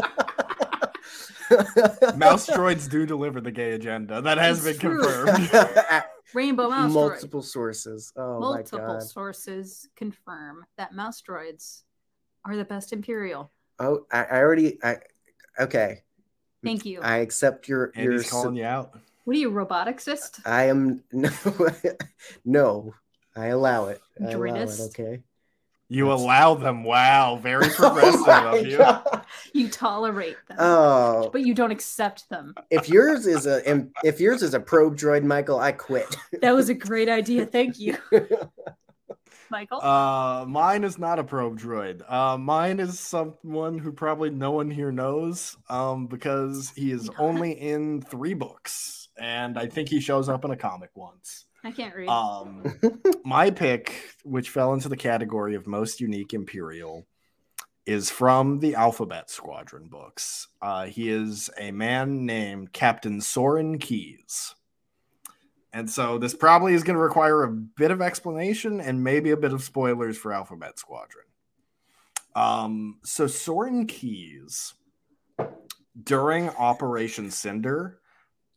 [2.17, 4.21] Mouse droids do deliver the gay agenda.
[4.21, 5.25] That has It's been true.
[5.25, 6.03] confirmed.
[6.33, 6.93] Rainbow mouse droid.
[6.93, 8.13] Multiple sources.
[8.15, 9.03] Oh Multiple my god.
[9.03, 11.83] sources confirm that mouse droids
[12.45, 13.51] are the best Imperial.
[13.79, 14.79] Oh, I, I already.
[14.83, 14.97] I
[15.59, 16.03] okay.
[16.63, 17.01] Thank you.
[17.01, 18.93] I accept your your Andy's calling you out.
[19.25, 20.41] What are you, roboticist?
[20.45, 21.29] I am no,
[22.45, 22.93] no.
[23.35, 24.01] I allow it.
[24.19, 24.79] I allow it.
[24.79, 25.21] Okay.
[25.93, 26.85] You That's- allow them.
[26.85, 28.77] Wow, very progressive Oh of you.
[28.77, 29.25] God.
[29.53, 32.55] You tolerate them, Oh, but you don't accept them.
[32.69, 36.15] if yours is a im- if yours is a probe droid, Michael, I quit.
[36.41, 37.45] That was a great idea.
[37.45, 37.97] Thank you,
[39.49, 39.81] Michael.
[39.81, 42.09] Uh, mine is not a probe droid.
[42.09, 47.15] Uh, mine is someone who probably no one here knows, um, because he is Not?
[47.19, 51.47] only in three books, and I think he shows up in a comic once.
[51.63, 52.09] I can't read.
[52.09, 52.79] Um,
[53.25, 57.05] my pick, which fell into the category of most unique Imperial,
[57.85, 60.47] is from the Alphabet Squadron books.
[60.61, 64.53] Uh, he is a man named Captain Soran Keize.
[65.73, 69.37] And so this probably is going to require a bit of explanation and maybe a
[69.37, 71.25] bit of spoilers for Alphabet Squadron.
[72.35, 74.73] Um, so Soran Keize,
[76.01, 77.99] during Operation Cinder,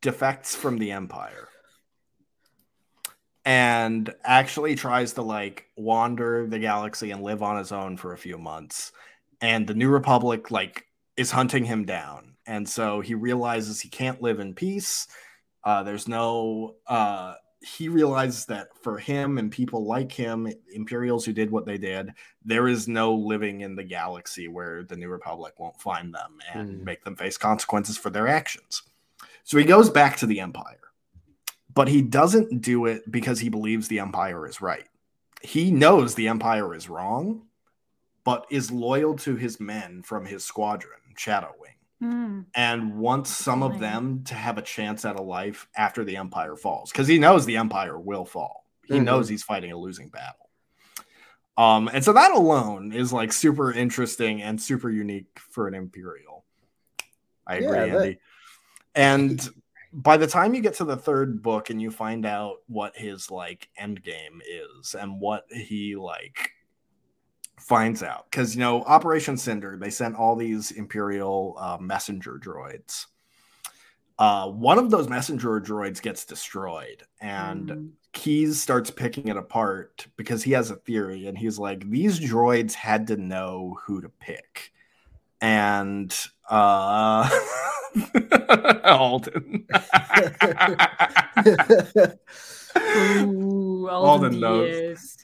[0.01, 1.49] defects from the Empire
[3.45, 8.19] and actually tries to like wander the galaxy and live on his own for a
[8.19, 8.93] few months.
[9.41, 10.87] And the new republic like
[11.17, 12.37] is hunting him down.
[12.47, 15.07] And so he realizes he can't live in peace.
[15.63, 21.33] Uh, there's no uh, he realizes that for him and people like him imperials who
[21.33, 22.13] did what they did
[22.45, 26.83] there is no living in the galaxy where the new republic won't find them and
[26.83, 26.85] Mm.
[26.85, 28.83] make them face consequences for their actions.
[29.45, 30.84] So he goes back to the empire
[31.75, 34.87] but he doesn't do it because he believes the empire is right.
[35.43, 37.43] He knows the empire is wrong,
[38.25, 41.71] but is loyal to his men from his squadron, Shadow Wing,
[42.01, 42.41] Hmm.
[42.55, 46.57] and wants some of them to have a chance at a life after the empire
[46.57, 48.67] falls because he knows the empire will fall.
[48.85, 49.05] He Mhm.
[49.05, 50.49] knows he's fighting a losing battle.
[51.57, 56.45] Um, and so that alone is like super interesting and super unique for an imperial.
[57.47, 58.19] I agree, Yeah, that- Andy.
[58.97, 59.64] And
[59.95, 63.31] by the time you get to the third book and you find out what his
[63.31, 64.43] like end game
[64.81, 66.51] is and what he like
[67.61, 73.07] finds out because you know operation cinder they sent all these imperial uh, messenger droids
[74.19, 77.91] uh, one of those messenger droids gets destroyed and Mm.
[78.13, 82.73] Keize starts picking it apart because he has a theory and he's like these droids
[82.73, 84.73] had to know who to pick
[85.41, 86.17] and
[86.49, 87.29] uh
[88.85, 89.67] alden
[92.77, 94.71] Ooh, Alden Alden knows.
[94.71, 95.17] Diaz.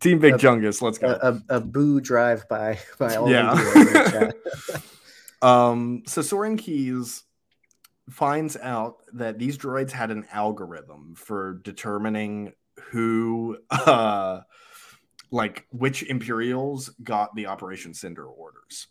[0.00, 3.54] team big Uh, jungus let's go a, a, a boo drive by by all Yeah.
[4.12, 4.30] yeah.
[5.40, 7.22] Um, so Soran Keize
[8.10, 12.52] finds out that these droids had an algorithm for determining
[12.90, 14.40] who, uh,
[15.30, 18.88] like which Imperials got the Operation Cinder orders.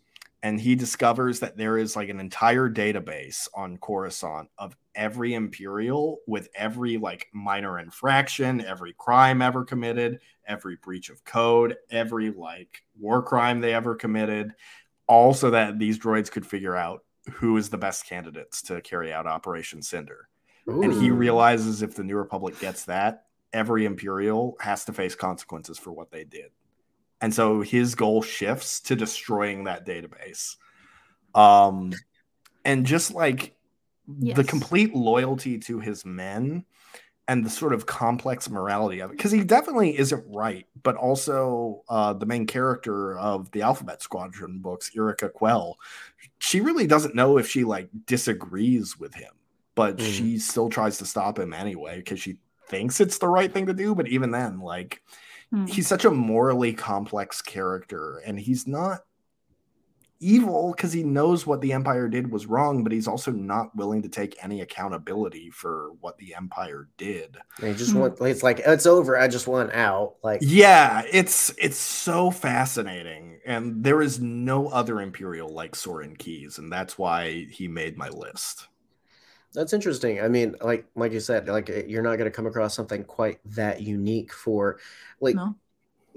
[0.48, 6.20] And he discovers that there is like an entire database on Coruscant of every Imperial
[6.26, 12.82] with every like minor infraction, every crime ever committed, every breach of code, every like
[12.98, 14.54] war crime they ever committed
[15.06, 19.12] all so that these droids could figure out who is the best candidates to carry
[19.12, 20.30] out Operation Cinder.
[20.66, 25.78] And he realizes if the New Republic gets that, every Imperial has to face consequences
[25.78, 26.52] for what they did.
[27.22, 30.56] And so his goal shifts to destroying that database.
[31.34, 31.94] Um,
[32.64, 33.56] and just like
[34.08, 36.66] the complete loyalty to his men
[37.28, 41.84] and the sort of complex morality of it because he definitely isn't right but also
[41.90, 45.78] uh, the main character of the alphabet squadron books Yrica Quell
[46.40, 49.34] she really doesn't know if she like disagrees with him
[49.76, 50.02] but Mhm.
[50.02, 52.38] she still tries to stop him anyway because she
[52.70, 55.02] thinks it's the right thing to do but even then like
[55.52, 55.66] Hmm.
[55.66, 59.02] he's such a morally complex character and he's not
[60.20, 64.02] evil because he knows what the empire did was wrong but he's also not willing
[64.02, 68.00] to take any accountability for what the empire did He just Hmm.
[68.00, 69.16] want it's like it's over.
[69.18, 70.16] I just want out.
[70.24, 76.58] Like yeah it's it's so fascinating and there is no other imperial like Soran Keize
[76.58, 78.68] and that's why he made my list
[79.58, 80.22] that's interesting.
[80.22, 83.04] I mean, like like you said, like eh, you're not going to come across something
[83.04, 84.78] quite that unique for
[85.20, 85.56] like No.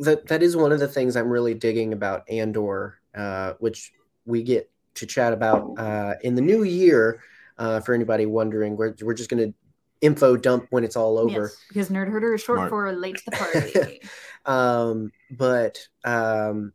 [0.01, 3.93] that that is one of the things I'm really digging about Andor, uh, which
[4.27, 7.23] we get to chat about uh, in the new year.
[7.57, 9.55] Uh, for anybody wondering, we're we're just going to
[10.03, 11.41] info dump when it's all over.
[11.43, 12.71] Yes, because Nerd Herder is short Smart.
[12.71, 14.01] for late to the party.
[14.45, 16.73] Um, but um,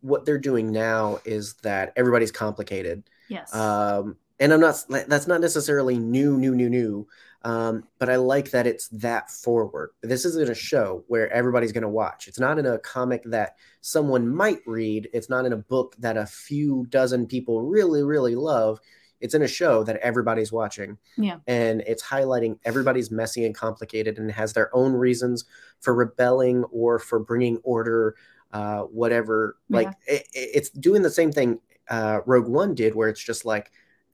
[0.00, 3.02] what they're doing now is that everybody's complicated.
[3.28, 3.54] yes.
[3.54, 7.06] Um, and I'm not, that's not necessarily new, new, new, new.
[7.42, 9.92] Um, but I like that it's that forward.
[10.02, 12.28] This isn't a show where everybody's going to watch.
[12.28, 15.08] It's not in a comic that someone might read.
[15.14, 18.80] It's not in a book that a few dozen people really, really love.
[19.20, 20.98] it's in a show that everybody's watching.
[21.16, 21.36] Yeah.
[21.46, 25.44] And it's highlighting everybody's messy and complicated and has their own reasons
[25.80, 28.16] for rebelling or for bringing order,
[28.52, 29.56] uh, whatever.
[29.68, 33.70] Like it, it's doing the same thing uh, Rogue One did, where it's just like,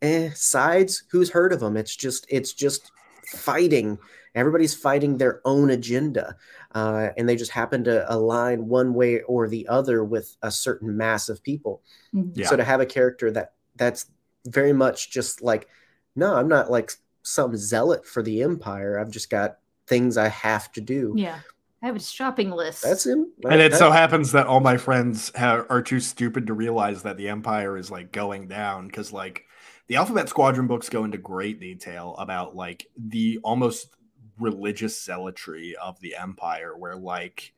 [0.07, 1.05] eh, sides.
[1.11, 1.77] Who's heard of them?
[1.77, 2.91] It's just, it's just
[3.35, 3.99] fighting.
[4.35, 6.37] Everybody's fighting their own agenda,
[6.75, 10.97] uh, and they just happen to align one way or the other with a certain
[10.97, 11.83] mass of people.
[12.15, 12.33] Mhm.
[12.35, 12.47] Yeah.
[12.49, 14.07] So to have a character that that's
[14.47, 15.69] very much just like,
[16.15, 16.93] no, I'm not like
[17.23, 18.99] some zealot for the Empire.
[18.99, 21.15] I've just got things I have to do.
[21.17, 21.41] Yeah.
[21.83, 22.83] I have a shopping list.
[22.83, 23.33] That's him.
[23.49, 27.03] And it That- so happens that all my friends ha- are too stupid to realize
[27.03, 29.45] that the Empire is like going down because, like,
[29.89, 33.95] the Alphabet Squadron books go into great detail about like the almost
[34.39, 37.53] religious zealotry of the Empire, where like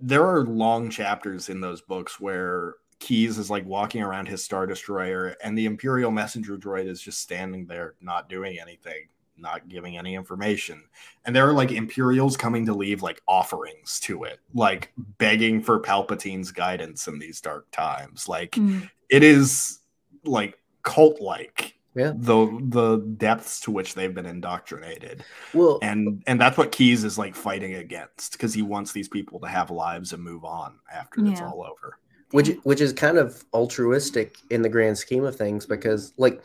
[0.00, 4.66] there are long chapters in those books where Keize is like walking around his Star
[4.66, 9.96] Destroyer and the Imperial messenger droid is just standing there, not doing anything, not giving
[9.98, 10.82] any information
[11.24, 15.78] and there are like Imperials coming to leave like offerings to it, like begging for
[15.78, 18.28] Palpatine's guidance in these dark times.
[18.28, 18.88] Like Mm.
[19.10, 19.80] it is
[20.24, 20.58] like
[20.88, 21.74] cult like.
[21.94, 22.12] Yeah.
[22.14, 25.24] The the depths to which they've been indoctrinated.
[25.52, 29.40] well, And and that's what Keize is like fighting against because he wants these people
[29.40, 31.98] to have lives and move on after it's all over.
[32.30, 36.40] which which is kind of altruistic in the grand scheme of things because like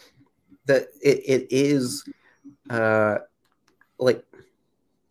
[0.66, 2.04] the it, it is
[2.72, 3.18] uh
[4.00, 4.24] like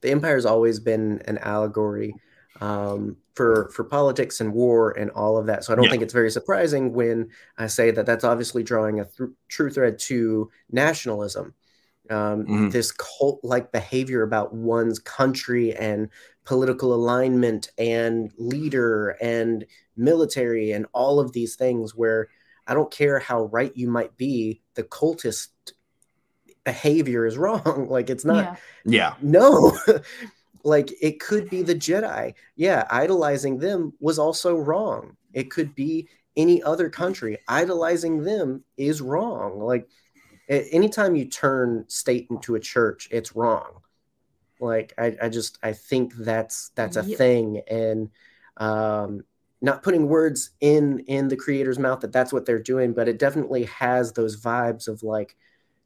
[0.00, 2.16] the empire's always been an allegory
[2.62, 5.90] um for for politics and war and all of that so i don't Yeah.
[5.92, 9.98] think it's very surprising when i say that that's obviously drawing a th- true thread
[10.10, 11.54] to nationalism
[12.10, 12.72] um, Mhm.
[12.72, 16.08] this cult like behavior about one's country and
[16.44, 19.64] political alignment and leader and
[19.96, 22.28] military and all of these things where
[22.66, 25.48] I don't care how right you might be, the cultist
[26.64, 27.86] behavior is wrong.
[27.88, 28.56] like it's not yeah.
[28.84, 29.14] Yeah.
[29.22, 29.76] no.
[30.64, 32.34] like it could be the Jedi.
[32.56, 35.16] Yeah, idolizing them was also wrong.
[35.32, 37.38] It could be any other country.
[37.48, 39.58] Idolizing them is wrong.
[39.60, 39.88] Like
[40.48, 43.80] anytime you turn state into a church, it's wrong.
[44.60, 47.18] Like I, I just I think that's that's a Yep.
[47.18, 48.10] thing and
[48.58, 49.24] um
[49.60, 53.18] not putting words in in the creator's mouth that that's what they're doing but it
[53.18, 55.36] definitely has those vibes of like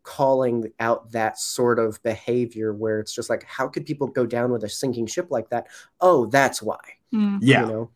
[0.06, 4.52] calling out that sort of behavior where it's just like how could people go down
[4.52, 5.66] with a sinking ship like that
[6.00, 6.78] oh that's why
[7.12, 7.38] Mm.
[7.42, 7.60] Yeah.
[7.62, 7.90] you know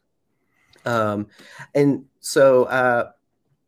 [0.85, 1.27] um
[1.75, 3.11] and so uh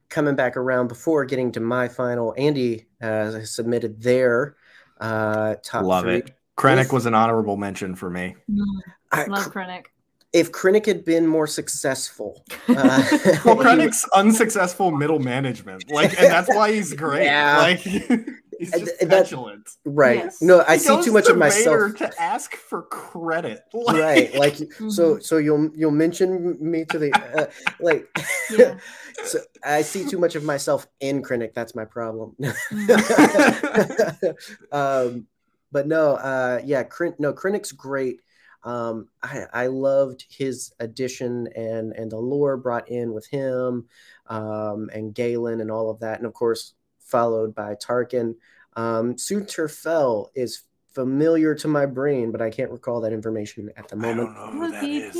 [0.09, 4.57] coming back around before getting to my final andy uh submitted their
[5.01, 6.17] uh top Love three.
[6.19, 6.31] it.
[6.57, 8.35] Krennic was an honorable mention for me.
[8.51, 8.65] Mm.
[9.13, 9.85] I, Love Krennic.
[10.33, 12.75] If Krennic had been more successful uh,
[13.45, 17.25] Well, he- Krennic's unsuccessful middle management, like, and that's why he's great.
[17.25, 17.59] Yeah.
[17.59, 17.79] Like,
[18.59, 19.69] he's just that- petulant.
[19.85, 20.41] right Yes.
[20.41, 23.63] no i He see too much to of myself Vader to ask for credit.
[23.73, 25.23] Like- right like so Mhm.
[25.23, 27.47] so you'll you'll mention me to the uh,
[27.81, 28.07] like
[28.51, 28.77] Yeah.
[29.25, 34.35] so i see too much of myself in Krennic that's my problem Mm.
[34.73, 35.27] um
[35.73, 38.21] but no uh yeah Kren, no Krennic's great
[38.65, 43.87] um I, I loved his addition and and the lore brought in with him
[44.27, 48.35] um and Galen and all of that and of course followed by Tarkin
[48.77, 53.89] um Suter Fell is familiar to my brain but I can't recall that information at
[53.89, 55.17] the I moment don't know who that is.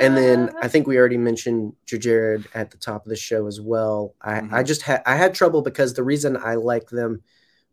[0.00, 3.60] And then I think we already mentioned Jerjerrod at the top of the show as
[3.60, 4.14] well.
[4.22, 4.66] I, I Mhm.
[4.66, 7.22] just had I had trouble because the reason I liked them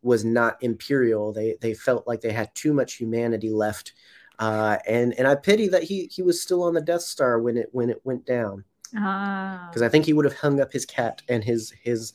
[0.01, 1.31] was not imperial.
[1.33, 3.93] They they felt like they had too much humanity left,
[4.39, 7.57] uh, and and I pity that he he was still on the Death Star when
[7.57, 8.63] it when it went down
[8.95, 9.67] Ah.
[9.69, 12.13] because I think he would have hung up his cat and his his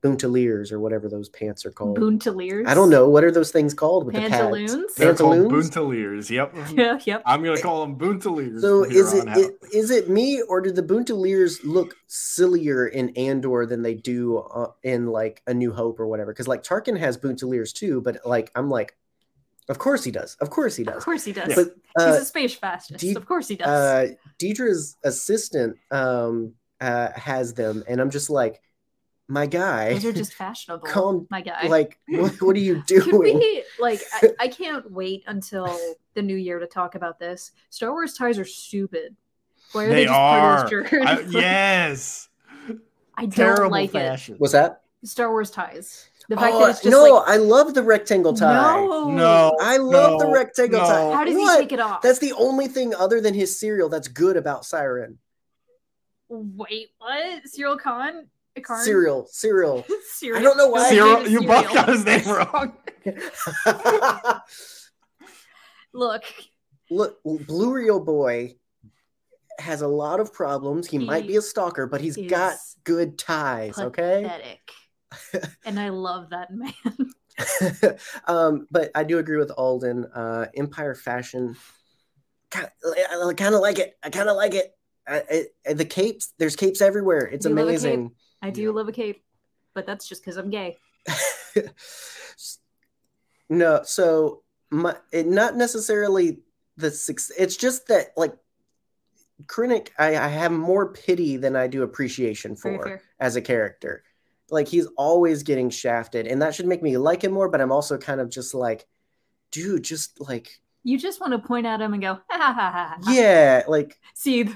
[0.00, 1.98] Boontaliers or whatever those pants are called.
[1.98, 2.68] Boontaliers.
[2.68, 4.32] I don't know what are those things called with the pads.
[4.32, 4.94] Pantaloons?
[4.94, 5.70] They're called Pantaloons?
[5.70, 6.30] Boontaliers.
[6.30, 6.54] Yep.
[6.72, 6.98] Yeah.
[7.04, 7.22] Yep.
[7.26, 8.60] I'm gonna call them Boontaliers.
[8.60, 13.66] So is it, it is it me or do the Boontaliers look sillier in Andor
[13.66, 16.32] than they do uh, in like A New Hope or whatever?
[16.32, 18.96] Because like Tarkin has Boontaliers too, but like I'm like,
[19.68, 20.96] of course he does, of course he does.
[20.98, 21.54] Of course he does.
[21.54, 23.00] But He's uh, a space fascist.
[23.00, 23.68] Dee- of course he does.
[23.68, 28.62] uh, Dedra's assistant um uh, has them, and I'm just like,
[29.26, 30.86] my guy, Those are just fashionable.
[30.86, 31.66] calm- my guy.
[31.66, 33.38] like what, what are you Could doing?
[33.38, 34.00] we like?
[34.14, 35.76] I, I can't wait until
[36.14, 37.50] the new year to talk about this.
[37.70, 39.16] Star Wars ties are stupid.
[39.72, 41.06] Why are they, They just part of this journey?
[41.06, 42.28] I- yes.
[43.16, 44.36] I don't Terrible like fashion.
[44.38, 44.82] What's that?
[45.04, 46.07] Star Wars ties.
[46.28, 48.76] The fact Oh, that it's just no, like I love the rectangle tie.
[48.84, 49.56] no, No.
[49.60, 50.86] I love the rectangle no.
[50.86, 51.12] tie.
[51.14, 51.56] How does What?
[51.60, 52.02] he take it off?
[52.02, 55.18] That's the only thing other than his cereal that's good about Siren.
[56.28, 57.46] Wait, what?
[57.48, 58.26] Cyril Khan?
[58.54, 58.86] Picard.
[58.86, 59.86] Syril, Syril.
[60.22, 60.36] Syril.
[60.36, 60.88] I don't know why.
[60.90, 61.74] His name Syril, is you both Cyril.
[61.74, 62.72] got his name wrong.
[65.94, 66.22] Look,
[66.90, 68.56] Look, Blue Rio Boy
[69.58, 70.86] has a lot of problems.
[70.88, 73.78] He, might be a stalker, but he's got good ties.
[73.78, 74.30] Okay.
[75.64, 76.72] and I love that man.
[78.26, 80.04] um, but I do agree with Alden.
[80.06, 81.56] Uh, Empire fashion,
[82.50, 83.96] kind I kind of like it.
[84.02, 84.74] I kind of like it.
[85.06, 87.26] I, I, the capes, there's capes everywhere.
[87.26, 87.78] It's You love a cape.
[87.78, 88.12] amazing.
[88.42, 88.70] I do Yeah.
[88.70, 89.24] love a cape,
[89.74, 90.76] but that's just because I'm gay.
[93.48, 96.40] no, so my it, not necessarily
[96.76, 97.30] the six.
[97.38, 98.34] It's just that like
[99.46, 104.02] Krennic, I, I have more pity than I do appreciation for as a character.
[104.50, 107.48] Like he's always getting shafted, and that should make me like him more.
[107.48, 108.86] But I'm also kind of just like,
[109.52, 112.98] dude, just like You just want to point at him and go, ha ha ha
[113.02, 113.12] ha.
[113.12, 114.48] yeah, like See,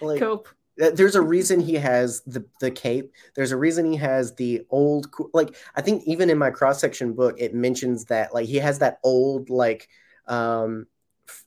[0.00, 0.48] like cope.
[0.80, 4.62] Uh, there's a reason he has the the cape there's a reason he has the
[4.70, 8.56] old like i think even in my cross section book it mentions that like he
[8.56, 9.88] has that old like
[10.26, 10.86] um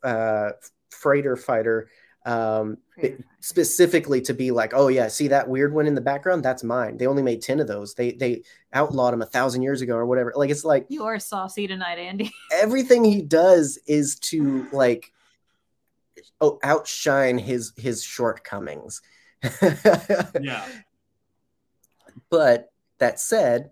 [0.04, 0.52] uh
[0.92, 1.90] freighter fighter
[2.26, 2.78] um
[3.42, 6.96] specifically to be like oh yeah see that weird one in the background that's mine
[6.98, 10.06] they only made 10 of those they they outlawed him a thousand years ago or
[10.06, 12.32] whatever like it's like You are saucy tonight, Andy.
[12.54, 15.12] everything he does is to like
[16.40, 19.02] oh outshine his his shortcomings
[20.42, 20.66] Yeah.
[22.30, 23.72] But that said,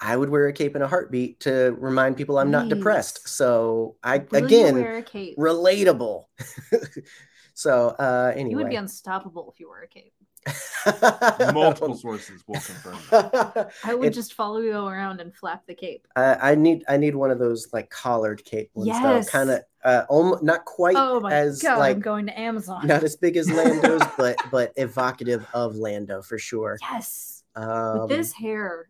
[0.00, 3.28] I would wear a cape in a heartbeat to remind people I'm not depressed.
[3.28, 5.36] So I Will again wear a cape?
[5.38, 6.24] relatable.
[7.62, 10.12] so uh You would be unstoppable if you were a cape.
[11.54, 13.70] Multiple sources will confirm that.
[13.84, 16.06] I would It- just follow you around and flap the cape.
[16.16, 19.02] I, I need I need one of those like collared cape ones Yes.
[19.26, 19.30] though.
[19.30, 22.86] Kind of uh almost not quite Oh my as god, like I'm going to Amazon.
[22.86, 26.78] not as big as Lando's, but but evocative of Lando for sure.
[26.80, 27.44] yes.
[27.54, 28.88] Um, With this hair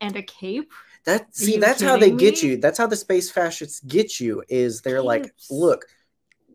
[0.00, 0.70] and a cape.
[1.04, 2.56] That see, that's how they kidding get you.
[2.58, 4.42] That's how the space fascists get you.
[4.48, 5.86] Is they're like, look,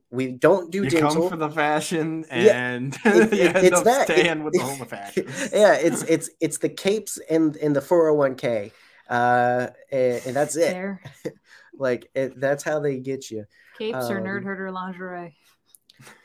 [0.10, 1.14] we don't do You gentle.
[1.22, 4.10] come for the fashion Yeah, and it- you it- end it's up that.
[4.10, 5.26] It- with the whole fashion.
[5.53, 8.72] yeah, it's it's it's the capes and and the four hundred one k,
[9.10, 10.72] uh, and, and that's it.
[10.72, 11.01] There.
[11.80, 13.45] Like it, that's how they get you.
[13.78, 15.36] Capes or Um, nerd herder lingerie.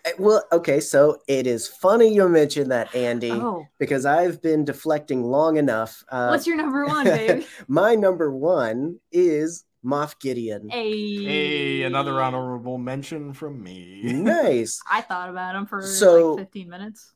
[0.07, 4.65] Eh, Well, okay, so it is funny you mentioned that, Andy, Oh, because I've been
[4.65, 6.03] deflecting long enough.
[6.09, 7.47] Uh, what's your number one, baby?
[7.69, 10.69] my number one is Moff Gideon.
[10.69, 11.25] hey.
[11.25, 14.01] Hey, another honorable mention from me.
[14.05, 14.81] Nice.
[14.91, 17.13] I thought about him for So- like 15 minutes.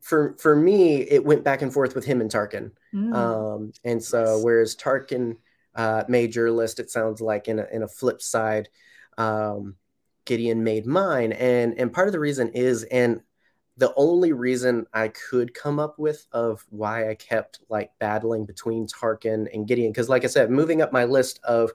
[0.00, 2.70] for for me, it went back and forth with him and Tarkin.
[2.94, 3.14] Mm.
[3.14, 4.44] Um, and so Nice.
[4.44, 5.36] whereas Tarkin
[5.74, 8.68] uh, made your list, it sounds like in a, in a flip side,
[9.18, 9.74] um,
[10.26, 11.32] Gideon made mine.
[11.32, 13.20] And and part of the reason is, and
[13.76, 18.86] the only reason I could come up with of why I kept like battling between
[18.86, 21.72] Tarkin and Gideon, because like I said, moving up my list of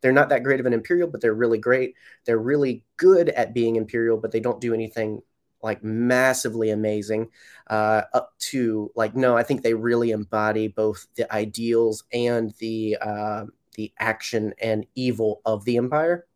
[0.00, 1.94] they're not that great of an Imperial, but they're really great.
[2.24, 5.22] They're really good at being Imperial, but they don't do anything
[5.62, 7.28] like massively amazing
[7.68, 12.96] uh, up to like no i think they really embody both the ideals and the
[13.00, 13.44] uh,
[13.74, 16.26] the action and evil of the empire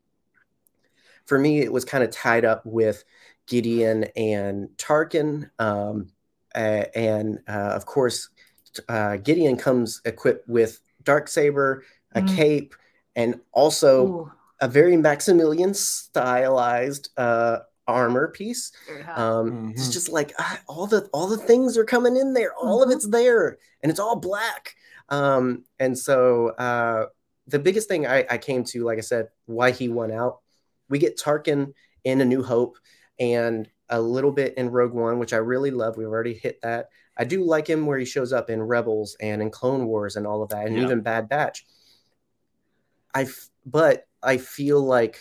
[1.24, 3.04] for me it was kind of tied up with
[3.47, 6.09] gideon and tarkin um,
[6.55, 8.28] uh, and uh, of course
[8.88, 11.84] uh, gideon comes equipped with dark saber
[12.14, 12.36] a Mm.
[12.36, 12.74] cape
[13.16, 19.18] and also Ooh, a very maximilian stylized uh, armor piece very hot.
[19.18, 19.93] um it's Mhm.
[19.93, 22.84] just like ah, all the all the things are coming in there all Mhm.
[22.84, 24.74] of it's there and it's all black
[25.09, 27.07] um and so uh
[27.49, 30.38] the biggest thing I, I came to like i said why he won out
[30.88, 31.74] we get tarkin
[32.05, 32.78] in a new hope
[33.18, 36.88] and a little bit in rogue one which i really love we've already hit that
[37.18, 40.26] i do like him where he shows up in rebels and in clone wars and
[40.26, 40.82] all of that and Yeah.
[40.84, 41.66] even bad batch
[43.14, 45.18] i f- but i feel like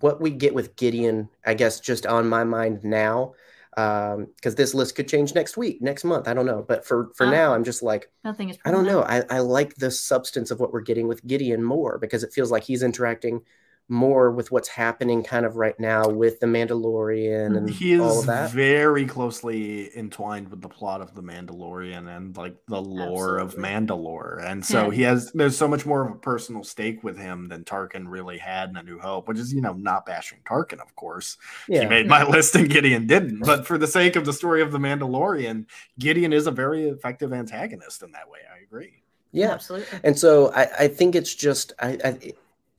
[0.00, 3.32] what we get with Gideon, I guess, just on my mind now,
[3.70, 6.28] because this list could change next week, next month.
[6.28, 8.84] I don't know, but for for Uh, now, I'm just like, Nothing is I don't
[8.84, 9.02] know.
[9.02, 12.50] I, I like the substance of what we're getting with Gideon more because it feels
[12.50, 13.42] like he's interacting
[13.88, 18.18] more with what's happening kind of right now with the Mandalorian and He all is
[18.20, 18.50] of that.
[18.50, 24.42] very closely entwined with the plot of the Mandalorian and like the lore of Mandalore.
[24.42, 24.90] And so hmm.
[24.92, 28.38] he has there's so much more of a personal stake with him than Tarkin really
[28.38, 31.36] had in A New Hope, which is, you know, not bashing Tarkin, of course.
[31.66, 33.40] He made my list and Gideon didn't.
[33.40, 35.66] But for the sake of the story of the Mandalorian,
[35.98, 38.38] Gideon is a very effective antagonist in that way.
[38.50, 39.02] I agree.
[39.32, 39.50] yeah.
[39.50, 39.98] Absolutely.
[40.02, 42.32] And so I, I think it's just I, I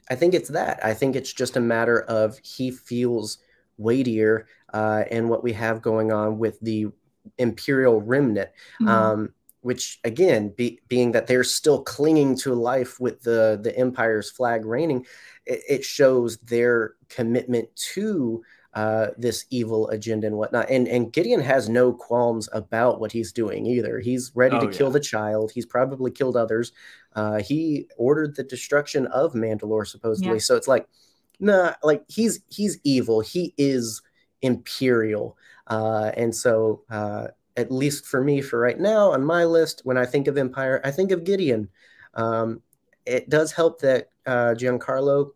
[0.09, 0.79] I think it's that.
[0.83, 3.39] I think it's just a matter of he feels
[3.77, 6.87] weightier uh, and what we have going on with the
[7.37, 8.49] imperial remnant
[8.81, 8.87] Mhm.
[8.89, 14.29] um, which again be, being that they're still clinging to life with the the empire's
[14.29, 15.03] flag reigning
[15.45, 18.43] it, it shows their commitment to
[18.75, 20.69] uh, this evil agenda and whatnot.
[20.69, 23.99] And and gideon has no qualms about what he's doing either.
[23.99, 25.51] He's ready to Oh, kill the child.
[25.51, 26.73] He's probably killed others
[27.15, 30.33] uh, he ordered the destruction of mandalore supposedly.
[30.33, 30.39] Yeah.
[30.39, 30.87] so it's like
[31.39, 33.21] nah like he's he's evil.
[33.21, 34.01] He is
[34.41, 35.37] imperial.
[35.67, 39.97] Uh, and so uh, at least for me for right now on my list when
[39.97, 41.69] i think of empire i think of gideon.
[42.13, 42.61] Um,
[43.05, 45.31] it does help that uh, giancarlo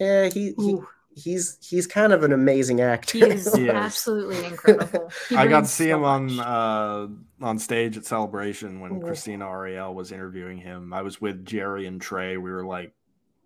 [0.00, 0.78] yeah he, he
[1.16, 3.70] he's he's kind of an amazing actor he is He is.
[3.70, 5.10] absolutely incredible.
[5.28, 7.08] He I got to see so him on uh,
[7.44, 9.00] on stage at Celebration when Ooh.
[9.00, 10.92] Christina Ariel was interviewing him.
[10.92, 12.36] I was with Jerry and Trey.
[12.36, 12.92] We were like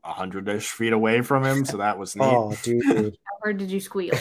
[0.05, 2.25] a hundred ish feet away from him, so that was neat.
[2.25, 4.14] oh dude How hard did you squeal?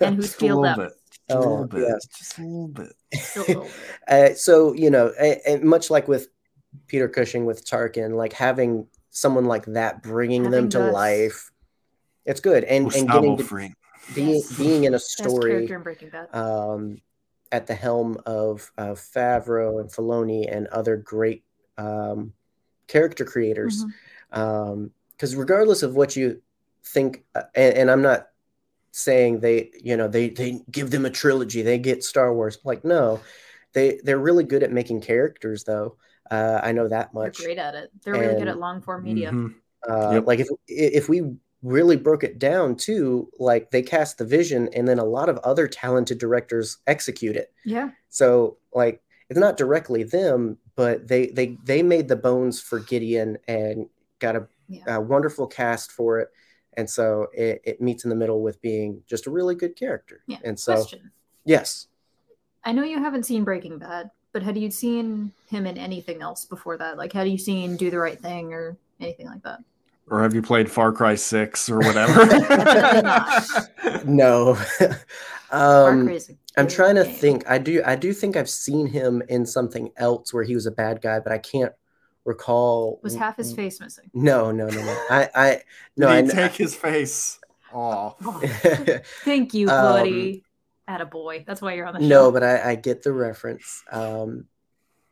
[0.00, 0.76] And who squealed little up?
[0.78, 0.92] bit.
[1.10, 1.80] Just a Oh, little bit.
[1.88, 2.06] yes.
[2.18, 2.92] Just a little bit.
[3.14, 3.72] A little bit.
[4.08, 6.28] uh, so you know and, and much like with
[6.88, 10.92] peter cushing with tarkin like having someone like that bringing them to Gus.
[10.92, 11.50] life
[12.24, 13.44] it's good and and getting to,
[14.14, 14.56] being, Yes.
[14.58, 17.00] being in a story in um,
[17.52, 21.44] at the helm of, of Favreau and Filoni and other great
[21.78, 22.32] um,
[22.86, 23.84] character creators.
[24.30, 26.42] Because regardless of what you
[26.84, 28.28] think, uh, and, and I'm not
[28.90, 32.58] saying they, you know, they they give them a trilogy, they get Star Wars.
[32.64, 33.20] Like no,
[33.72, 35.96] they they're really good at making characters though.
[36.30, 37.38] Uh, I know that much.
[37.38, 37.90] They're great at it.
[38.02, 39.30] They're really good at long form media.
[39.30, 39.54] Mhm.
[39.88, 40.26] Uh, Yep.
[40.26, 44.86] Like if if we really broke it down too, like they cast the vision, and
[44.86, 47.52] then a lot of other talented directors execute it.
[47.64, 47.90] Yeah.
[48.10, 53.38] So like it's not directly them, but they they they made the bones for Gideon
[53.48, 53.88] and
[54.20, 54.96] got a, Yeah.
[54.96, 56.28] a wonderful cast for it.
[56.76, 60.20] And so it, it meets in the middle with being just a really good character.
[60.26, 60.38] Yeah.
[60.44, 61.10] And so Question.
[61.44, 61.86] yes.
[62.64, 66.44] I know you haven't seen Breaking Bad, but had you seen him in anything else
[66.46, 66.96] before that?
[66.96, 69.60] Like, had you seen Do the Right Thing or anything like that?
[70.08, 72.26] Or have you played Far Cry Six or whatever?
[74.04, 74.56] No.
[75.50, 76.08] Um
[76.56, 77.14] I'm trying to game.
[77.14, 77.48] think.
[77.48, 80.72] I do I do think I've seen him in something else where he was a
[80.72, 81.72] bad guy, but I can't
[82.24, 84.10] recall Was half his face missing?
[84.14, 85.06] No, no, no, no.
[85.10, 85.62] I I
[85.96, 87.38] no, Did I he take his face
[87.72, 88.16] off.
[88.24, 88.40] Oh,
[89.24, 90.44] thank you, Um, buddy.
[90.88, 91.44] At a boy.
[91.46, 92.06] That's why you're on the show.
[92.06, 93.84] No, but I, I get the reference.
[93.92, 94.46] Um,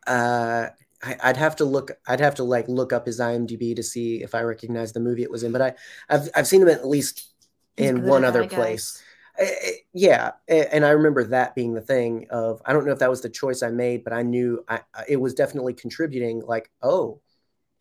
[0.05, 0.67] uh,
[1.03, 1.91] I, I'd have to look.
[2.07, 5.23] I'd have to like look up his IMDb to see if I recognize the movie
[5.23, 5.51] it was in.
[5.51, 5.73] But I,
[6.09, 7.33] I've I've seen him at least
[7.77, 9.01] He's in one other place.
[9.39, 12.91] Eh, eh, yeah, eh, and I remember that being the thing of I don't know
[12.93, 15.73] if that was the choice I made, but I knew I, I- it was definitely
[15.73, 16.41] contributing.
[16.45, 17.21] Like, oh,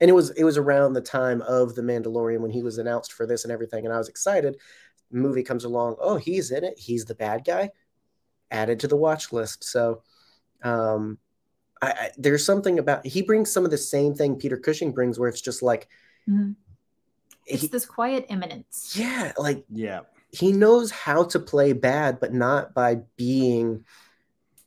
[0.00, 3.12] and it was it was around the time of the Mandalorian when he was announced
[3.12, 4.56] for this and everything, and I was excited.
[5.12, 6.78] movie comes along, oh, he's in it.
[6.78, 7.70] He's the bad guy.
[8.50, 9.64] Added to the watch list.
[9.64, 10.02] So,
[10.62, 11.18] um,
[11.82, 15.18] I, I there's something about he brings some of the same thing Peter Cushing brings,
[15.18, 15.88] where it's just like,
[16.28, 16.54] Mhm.
[17.46, 18.94] It's he- this quiet imminence.
[18.96, 20.00] yeah, like Yeah.
[20.30, 23.84] he knows how to play bad, but not by being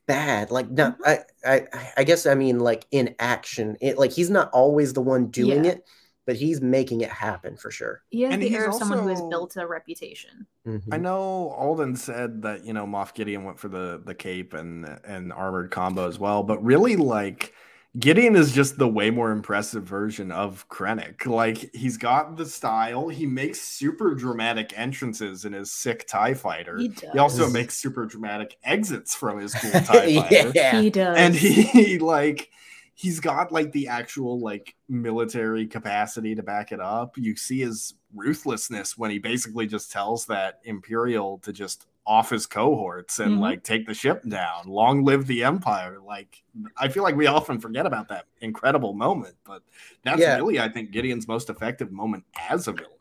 [0.06, 0.52] bad.
[0.52, 3.78] Like not I I I guess I mean like in action.
[3.82, 5.72] It like he's not always the one doing Yeah.
[5.72, 5.86] it,
[6.26, 8.02] but he's making it happen for sure.
[8.10, 10.48] He has And the he's air of someone who has built a reputation.
[10.68, 10.82] Mhm.
[10.92, 15.00] I know Alden said that you know Moff Gideon went for the the cape and
[15.06, 17.54] and armored combo as well, but really like
[17.98, 21.26] Gideon is just the way more impressive version of Krennic.
[21.26, 23.08] Like he's got the style.
[23.08, 26.78] He makes super dramatic entrances in his sick Tie fighter.
[26.78, 30.52] He He also makes super dramatic exits from his cool Tie fighter.
[30.54, 30.82] yeah.
[30.82, 31.18] He does.
[31.18, 32.50] and he like
[32.96, 37.94] he's got like the actual like military capacity to back it up you see his
[38.14, 43.40] ruthlessness when he basically just tells that imperial to just off his cohorts and Mhm.
[43.40, 46.44] like take the ship down long live the empire like
[46.78, 49.62] i feel like we often forget about that incredible moment but
[50.04, 50.36] that's Yeah.
[50.38, 52.92] really i think gideon's most effective moment as a villain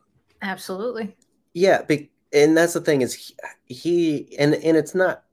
[0.43, 1.17] Absolutely.
[1.55, 3.35] Yeah, be, and that's the thing is he,
[3.67, 5.25] he and and it's not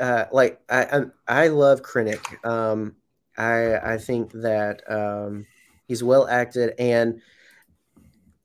[0.00, 0.84] uh like I
[1.28, 2.44] I, I love Krennic.
[2.44, 2.96] Um
[3.36, 5.46] I I think that um
[5.86, 7.20] he's well acted and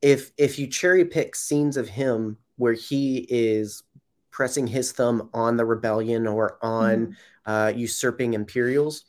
[0.02, 3.84] if if you cherry pick scenes of him where he is
[4.32, 9.06] pressing his thumb on the rebellion or on uh usurping imperials,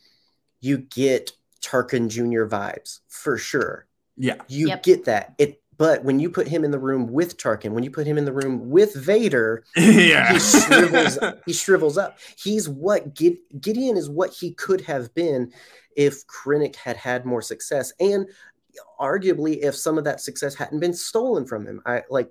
[0.60, 1.32] you get
[1.62, 2.44] Tarkin Jr.
[2.46, 3.86] vibes for sure
[4.16, 4.82] yeah you Yep.
[4.82, 7.90] get that it but when you put him in the room with tarkin when you
[7.90, 13.14] put him in the room with vader yeah he shrivels he shrivels up he's what
[13.14, 15.50] Gid- gideon is what he could have been
[15.96, 18.28] if krennic had had more success and
[19.00, 22.30] arguably if some of that success hadn't been stolen from him i like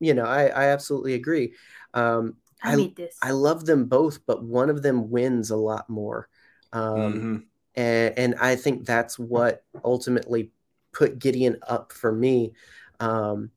[0.00, 1.52] you know i, I absolutely agree
[1.94, 3.16] um, I, I- this.
[3.22, 6.28] I love them both, but one of them wins a lot more.
[6.72, 7.42] Um, Mhm.
[7.74, 10.50] and, and I think that's what ultimately
[10.92, 12.52] put Gideon up for me.
[13.00, 13.50] Um,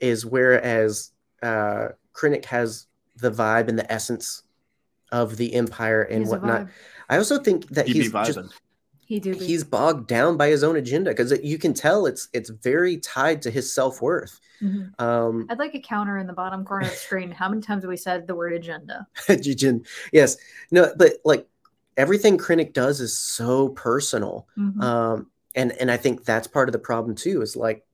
[0.00, 1.10] is whereas
[1.42, 2.86] uh, Krennic has
[3.16, 4.42] the vibe and the essence
[5.10, 6.68] of the Empire and He's whatnot.
[7.08, 8.38] I also think that He he's just.
[9.06, 9.32] He do.
[9.32, 9.38] Be.
[9.46, 13.40] he's bogged down by his own agenda because you can tell it's it's very tied
[13.42, 14.38] to his self worth.
[14.62, 15.00] Mhm.
[15.00, 17.30] Um, I'd like a counter in the bottom corner of the screen.
[17.30, 19.06] How many times have we said the word agenda?
[19.26, 20.36] Jijin, yes,
[20.70, 21.46] no, but like
[21.96, 24.82] everything Krennic does is so personal, Mhm.
[24.82, 27.40] um, and and I think that's part of the problem too.
[27.40, 27.86] Is like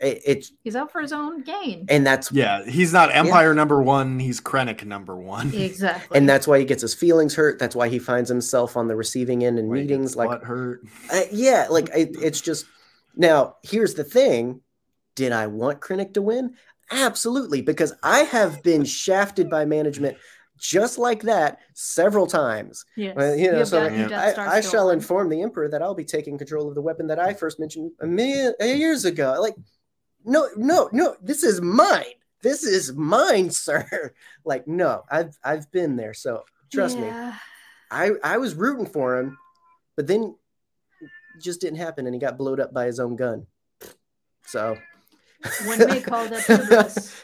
[0.00, 1.86] it, it's He's out for his own gain.
[1.88, 4.18] and that's Yeah, he's not Empire number one.
[4.18, 5.54] He's Krennic number one.
[5.54, 6.16] exactly.
[6.16, 7.58] and that's why he gets his feelings hurt.
[7.58, 10.16] That's why he finds himself on the receiving end in Why meetings.
[10.16, 10.82] Like butt hurt.
[11.12, 12.66] Uh, yeah, like it, it's just
[13.16, 13.56] now.
[13.62, 14.60] Here's the thing:
[15.14, 16.54] Did I want Krennic to win?
[16.90, 20.16] Absolutely, because I have been shafted by management
[20.60, 22.84] just like that several times.
[22.94, 23.16] yes.
[23.16, 24.34] well, you know, have so got your Yeah.
[24.36, 27.18] I, I shall inform the Emperor that I'll be taking control of the weapon that
[27.18, 29.36] I first mentioned a million uh, years ago.
[29.40, 29.54] Like,
[30.24, 32.04] no, no, no, this is mine.
[32.42, 34.12] This is mine, sir.
[34.44, 36.14] Like, no, I've I've been there.
[36.14, 37.08] So trust me.
[37.90, 39.36] I I was rooting for him,
[39.96, 40.34] but then
[41.02, 43.46] it just didn't happen, and he got blowed up by his own gun.
[44.46, 44.76] So
[45.66, 47.14] When they called up Hubris,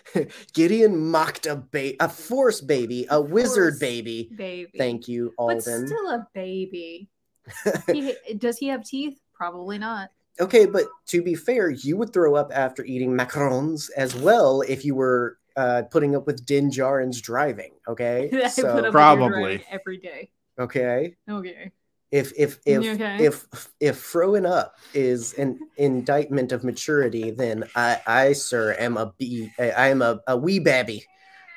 [0.54, 4.30] Gideon mocked a ba- a force baby, a wizard Force baby.
[4.34, 4.72] baby.
[4.78, 5.56] Thank you, Alden.
[5.82, 7.08] But still a baby.
[7.92, 9.20] He, does he have teeth?
[9.34, 10.10] Probably not.
[10.40, 14.84] Okay, but to be fair, you would throw up after eating macarons as well if
[14.84, 17.72] you were uh, putting up with Din Djarin's driving.
[17.88, 19.28] Okay, I put so up Probably.
[19.28, 20.30] driving every day.
[20.58, 21.70] okay, Okay.
[22.10, 23.24] if if if okay?
[23.24, 23.46] if
[23.80, 29.50] if throwing up is an indictment of maturity, then I I sir am a bee.
[29.58, 31.04] I am a, a wee babby.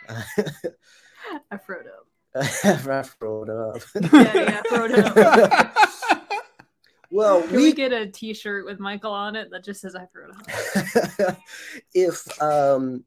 [1.52, 2.08] I froed up.
[2.36, 3.82] I throwed up.
[4.14, 6.18] Yeah, yeah, throwed up.
[7.12, 10.06] Well, Can we we get a T-shirt with Michael on it that just says I
[10.06, 11.38] froed up?
[11.94, 13.04] if um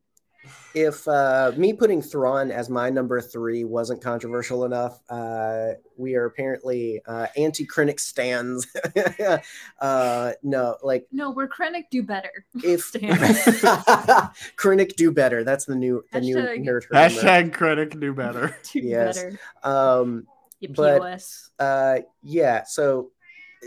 [0.74, 6.24] if uh me putting Thrawn as my number three wasn't controversial enough, uh we are
[6.24, 8.66] apparently uh anti Krennic stands.
[9.80, 12.44] uh no, like No, we're Krennic do better.
[12.64, 12.90] if
[14.56, 15.44] Krennic do better.
[15.44, 16.88] That's the new the new Hashtag- nerd herder.
[16.92, 18.56] Hashtag Krennic do better.
[18.72, 19.22] Do Yes.
[19.22, 19.38] better.
[19.62, 20.26] Um
[20.60, 21.50] You But- POS.
[21.58, 23.10] uh yeah, so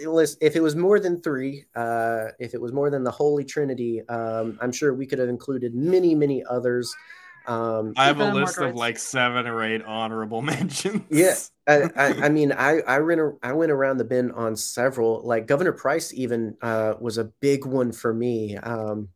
[0.05, 3.43] listen, if it was more than three, uh if it was more than the Holy
[3.43, 6.93] Trinity, um I'm sure we could have included many, many others.
[7.47, 11.03] Um I have a list of like seven or eight honorable mentions.
[11.09, 11.35] Yeah.
[11.67, 15.21] I, I, I mean, I I went I went around the bend on several.
[15.23, 18.57] Like Governor Pryce even uh, was a big one for me.
[18.57, 19.09] Um,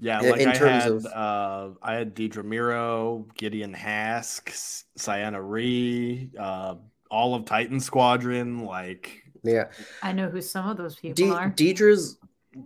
[0.00, 4.48] Yeah, In- like in I terms had of- uh I had Dedra Meero, Gideon Hask,
[4.48, 6.76] S- Sienna Ree, uh
[7.10, 9.68] all of Titan Squadron, like yeah,
[10.02, 11.48] I know who some of those people De- are.
[11.50, 12.18] Dedra's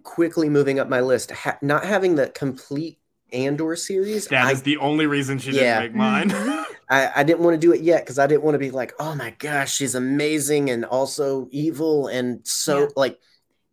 [0.02, 1.30] quickly moving up my list.
[1.30, 2.98] Ha- not having the complete
[3.32, 5.80] Andor series, that I, is the only reason she Yeah.
[5.80, 6.30] didn't make mine.
[6.90, 8.92] I I didn't want to do it yet because I didn't want to be like,
[8.98, 12.86] oh my gosh, she's amazing and also evil and so Yeah.
[12.96, 13.18] like.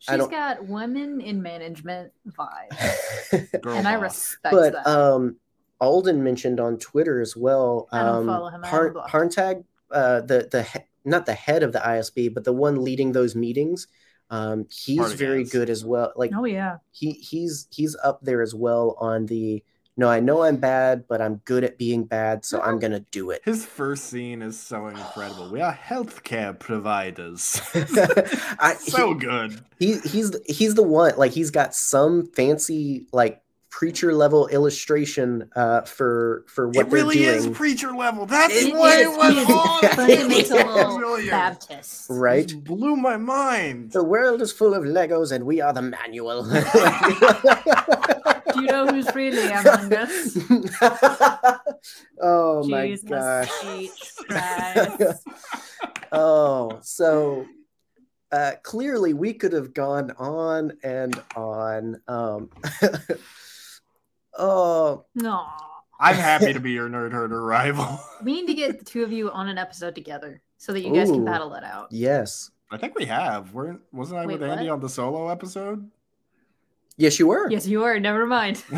[0.07, 4.87] I She's don't- got women in management vibes, Girl and I respect but that.
[4.87, 5.35] um
[5.81, 7.87] Alden mentioned on Twitter as well.
[7.91, 11.63] I don't um, follow him, I Har- Harntag, uh, the the he- not the head
[11.63, 13.87] of the ISB, but the one leading those meetings.
[14.29, 15.51] Um, he's very Partagaz.
[15.51, 16.13] good as well.
[16.15, 19.63] Like oh yeah, he he's he's up there as well on the.
[19.97, 23.31] No, I know I'm bad, but I'm good at being bad, so I'm gonna do
[23.31, 23.41] it.
[23.43, 25.51] His first scene is so incredible.
[25.51, 27.59] We are healthcare providers.
[28.59, 29.59] I, so good.
[29.77, 31.17] he, he he's he's the one.
[31.17, 36.99] Like he's got some fancy like preacher level illustration uh for for what It they're
[36.99, 37.35] really doing.
[37.35, 38.25] is preacher level.
[38.25, 39.81] That's It what is, it was he is on.
[40.49, 42.05] fundamental Baptist.
[42.09, 42.47] right?
[42.47, 43.91] Just blew my mind.
[43.91, 46.43] The world is full of Legos, and we are the manual.
[48.53, 50.37] Do you know who's really among us?
[52.21, 53.49] oh my gosh!
[56.11, 57.45] Oh, so
[58.31, 62.01] uh, clearly we could have gone on and on.
[62.07, 62.49] Um,
[64.39, 65.45] oh, No.
[65.99, 67.99] I'm happy to be your nerd herder rival.
[68.23, 70.93] We need to get the two of you on an episode together so that you
[70.93, 71.87] guys can battle it out.
[71.91, 73.53] yes, I think we have.
[73.53, 74.73] Weren't wasn't I Wait, with Andy what?
[74.75, 75.89] on the solo episode?
[76.97, 77.49] yes, you were.
[77.49, 77.99] Yes, you were.
[77.99, 78.63] Never mind.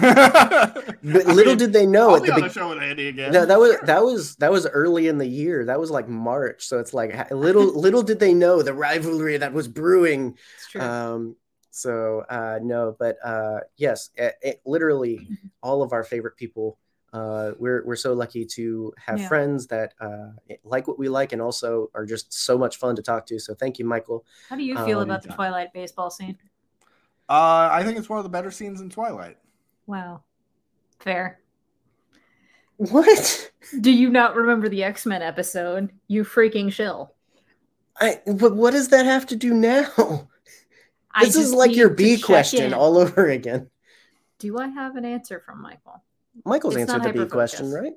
[1.04, 3.08] But little did they know I'll at be the on be- the show with Andy
[3.08, 3.32] again.
[3.32, 3.86] No, that was Sure.
[3.86, 5.66] that was that was early in the year.
[5.66, 9.52] That was like March, so it's like little little did they know the rivalry that
[9.54, 10.38] was brewing.
[10.58, 10.82] It's true.
[10.82, 11.36] Um,
[11.72, 15.24] so uh, no, but uh, yes, it, it, literally
[15.64, 16.78] all of our favorite people
[17.14, 19.28] Uh, we're we're so lucky to have Yeah.
[19.28, 20.32] friends that uh,
[20.64, 23.38] like what we like and also are just so much fun to talk to.
[23.40, 24.24] So thank you, Michael.
[24.50, 26.38] How do you feel Um, about the Twilight baseball scene?
[27.30, 29.38] Uh, I think it's one of the better scenes in Twilight.
[29.86, 30.24] Wow.
[31.00, 31.42] Fair.
[32.78, 33.52] What?
[33.80, 35.92] Do you not remember the X Men episode?
[36.08, 37.16] You freaking shill.
[38.00, 40.30] I but what does that have to do now?
[41.14, 42.74] I This is like your B question in.
[42.74, 43.70] all over again.
[44.40, 46.04] Do I have an answer from Michael?
[46.46, 47.94] Michael's It's answered the B question, right?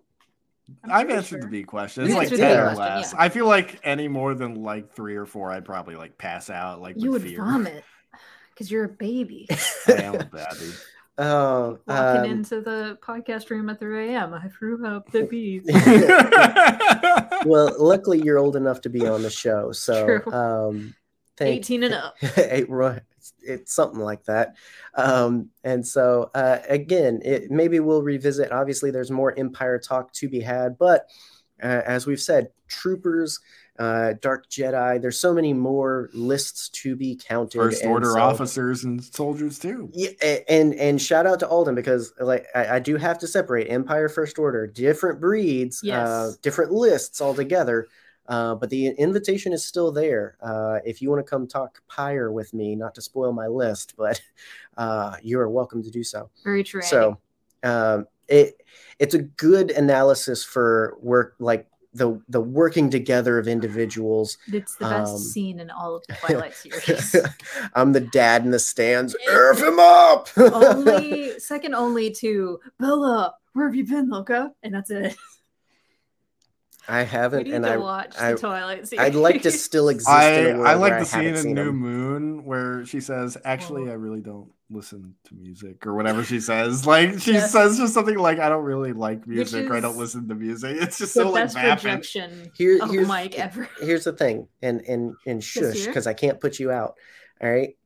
[0.83, 1.41] I'm I've answered sure.
[1.43, 2.05] the B question.
[2.05, 3.13] You It's like answered ten or question, less.
[3.13, 3.21] yeah.
[3.23, 6.81] I feel like any more than like three or four, I'd probably like pass out.
[6.81, 7.45] Like You with would fear.
[7.45, 7.85] vomit
[8.53, 9.47] because you're a baby.
[9.89, 10.73] I am a baby.
[11.17, 14.35] Oh, Walking um, into the podcast room at 3 a.m.
[14.35, 15.63] I threw up the bees.
[17.47, 20.33] well, luckily you're old enough to be on the show, so True.
[20.33, 20.95] um,
[21.37, 22.17] thank 18 and up.
[22.23, 24.57] it, it's, it's something like that.
[24.95, 28.53] Um, and so uh, again, it, maybe we'll revisit.
[28.53, 31.09] Obviously, there's more Empire talk to be had, but
[31.63, 33.41] uh, as we've said, Troopers,
[33.79, 35.01] uh, Dark Jedi.
[35.01, 37.59] There's so many more lists to be counted.
[37.59, 39.91] First and order so- officers and soldiers too.
[39.93, 43.69] Yeah, and and shout out to Alden because like I, I do have to separate
[43.71, 46.37] Empire First Order, different breeds, uh, Yes.
[46.37, 47.87] different lists altogether.
[48.27, 50.37] Uh, but the invitation is still there.
[50.41, 53.95] Uh, if you want to come talk pyre with me, not to spoil my list,
[53.97, 54.21] but
[54.77, 56.31] uh, you are welcome to do so.
[56.43, 56.83] Very true.
[56.83, 57.19] So
[57.63, 58.63] um, it
[58.99, 64.39] it's a good analysis for work like the the working together of individuals.
[64.49, 67.17] it's the best um, scene in all of the Twilight series.
[67.75, 69.15] I'm the dad in the stands.
[69.29, 70.29] Earth him up.
[70.37, 73.35] only second only to Bella.
[73.53, 74.53] Where have you been, Loca?
[74.65, 75.15] And that's it.
[76.89, 79.05] I haven't, need and to I watch I- the Twilight series.
[79.07, 80.09] I'd like to still exist.
[80.11, 81.77] I in a world I like where the scene in New them.
[81.77, 83.93] Moon where she says, "Actually, Oh.
[83.93, 86.87] I really don't listen to music" or whatever she says.
[86.95, 87.53] Like she Yes.
[87.53, 89.71] says just something like, "I don't really like music.
[89.71, 91.85] or I don't listen to music." It's just the so like best vapid.
[91.85, 93.69] rejection Here- of here's- Mike ever.
[93.81, 96.97] Here's the thing, and and and shush, because I can't put you out.
[97.41, 97.77] All right,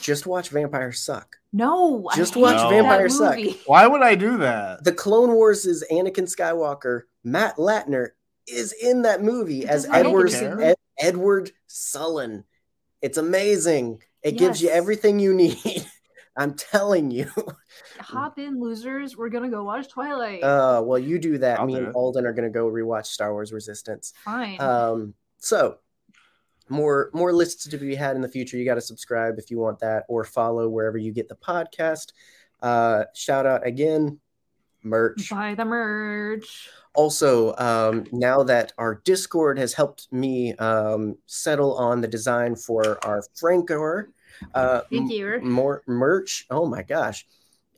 [0.00, 1.36] just watch Vampires Suck.
[1.54, 3.38] No, I Just hate watch that Vampire Suck.
[3.66, 4.84] Why would I do that?
[4.84, 7.02] The Clone Wars is Anakin Skywalker.
[7.24, 8.08] Matt Lanter
[8.46, 10.32] is in that movie It as Edward.
[10.34, 12.44] Ed- Edward Sullen.
[13.00, 14.02] It's amazing.
[14.22, 15.84] It gives you everything you need.
[16.36, 17.30] I'm telling you.
[17.98, 19.16] Hop in, losers.
[19.16, 20.42] We're gonna go watch Twilight.
[20.42, 21.60] Uh, well, you do that.
[21.60, 21.94] I'll Me do and.
[21.94, 24.14] Alden are going to go rewatch Star Wars Resistance.
[24.24, 24.60] Fine.
[24.60, 25.76] Um, so
[26.68, 28.56] more more lists to be had in the future.
[28.56, 32.12] You got to subscribe if you want that, or follow wherever you get the podcast.
[32.62, 34.18] Uh, shout out again,
[34.82, 35.28] merch.
[35.28, 36.70] Buy the merch.
[36.94, 42.98] Also, um, now that our Discord has helped me um, settle on the design for
[43.04, 44.08] our Frankor,
[44.54, 45.40] uh, Thank you.
[45.42, 46.46] more merch.
[46.50, 47.26] Oh my gosh.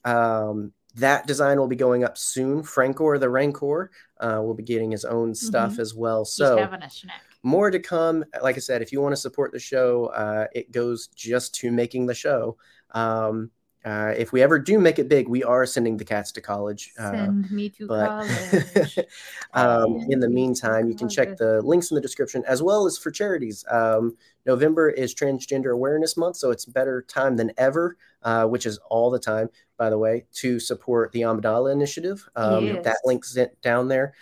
[0.05, 2.63] Um, that design will be going up soon.
[2.63, 6.25] Frankor the Rancor uh, will be getting his own stuff as well.
[6.25, 7.21] So having a snack.
[7.43, 8.25] more to come.
[8.43, 11.73] Like I said, if you want to support the show, uh, it goes just to
[11.73, 12.57] making the show.
[12.93, 13.51] Um,
[13.85, 16.93] uh, if we ever do make it big, we are sending the cats to college.
[16.99, 18.07] Uh, me to but
[18.75, 18.99] college.
[19.55, 22.97] um, in the meantime, you can check the links in the description as well as
[22.97, 23.65] for charities.
[23.71, 24.17] Um,
[24.47, 29.11] November is Transgender Awareness Month, so it's better time than ever, uh, which is all
[29.11, 32.27] the time, by the way, to support the Amidala Initiative.
[32.37, 32.85] Um, Yes.
[32.85, 34.15] That link's down there.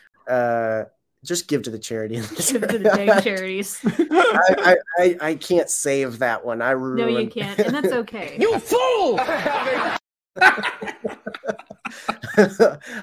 [1.24, 2.16] Just give to the charity.
[2.16, 3.78] Give to the dang charities.
[3.84, 6.60] I, I, I, I can't save that one.
[6.60, 6.98] I ruined.
[7.14, 8.36] No, you can't, and that's okay.
[8.40, 9.20] You fool!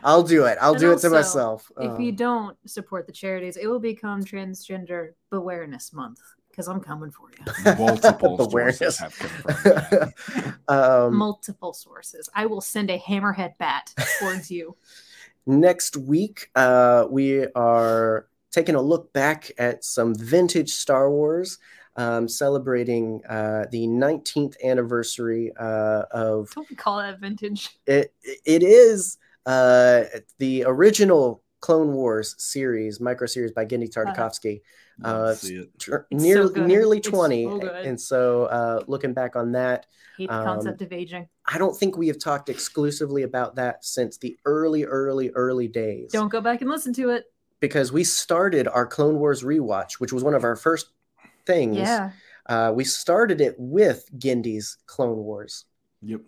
[0.04, 0.58] I'll do it.
[0.62, 1.72] I'll And do it to myself.
[1.80, 6.20] If Um, you don't support the charities, it will become Transgender Awareness Month
[6.50, 7.76] because I'm coming for you.
[7.78, 8.98] Multiple Awareness.
[8.98, 10.14] sources have confirmed
[10.68, 12.28] um, Multiple sources.
[12.34, 14.76] I will send a hammerhead bat towards you.
[15.50, 21.58] Next week, uh, we are taking a look back at some vintage Star Wars,
[21.96, 27.78] um, celebrating uh, the 19th anniversary uh, of Don't call that vintage.
[27.86, 28.14] it.
[28.24, 30.04] It is uh,
[30.38, 34.62] the original Clone Wars series, micro series by Genndy Tartakovsky.
[35.04, 35.70] Uh, See it.
[35.76, 39.86] It's near, so nearly 20 so and so uh, looking back on that
[40.18, 41.30] Hate the Um, concept of aging.
[41.48, 46.12] i don't think we have talked exclusively about that since the early early early days
[46.12, 47.32] Don't go back and listen to it.
[47.62, 50.88] because we started our clone wars rewatch which was one of our first
[51.46, 52.12] things Yeah.
[52.48, 55.64] uh, we started it with genndy's clone wars
[56.02, 56.22] Yep.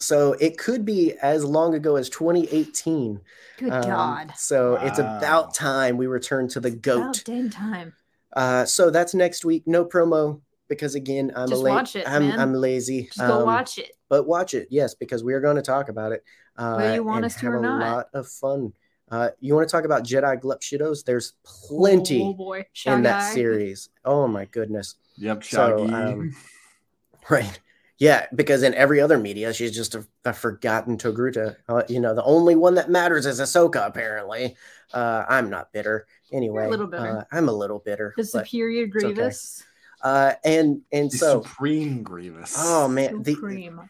[0.00, 3.20] So it could be as long ago as 2018
[3.58, 4.32] Good Um, God.
[4.36, 7.92] so it's about time we return to the goat About damn time.
[8.34, 9.66] Uh, so that's next week.
[9.66, 12.40] No promo because again, I'm Just a la- watch it, I'm, man.
[12.40, 13.04] I'm lazy.
[13.04, 13.92] Just go Um, watch it.
[14.08, 16.24] But watch it, yes, because we are going to talk about it.
[16.56, 17.80] Uh, Whether you want and us to have or a not.
[17.80, 18.72] lot of fun.
[19.10, 21.04] Uh, you want to talk about Jedi glup shittos?
[21.04, 23.88] There's plenty Oh boy, in that series.
[24.04, 24.94] Oh my goodness.
[25.16, 26.34] Yep, So, um,
[27.28, 27.60] Right.
[28.00, 31.56] Yeah, because in every other media, she's just a, a forgotten Togruta.
[31.68, 34.56] Uh, you know, the only one that matters is Ahsoka, apparently.
[34.90, 36.06] Uh, I'm not bitter.
[36.32, 37.18] Anyway, a little bitter.
[37.18, 38.14] Uh, I'm a little bitter.
[38.16, 38.90] The but, superior okay.
[38.90, 39.62] Grievous.
[40.02, 42.54] uh, and and the so, Supreme Grievous.
[42.56, 43.36] oh man, the,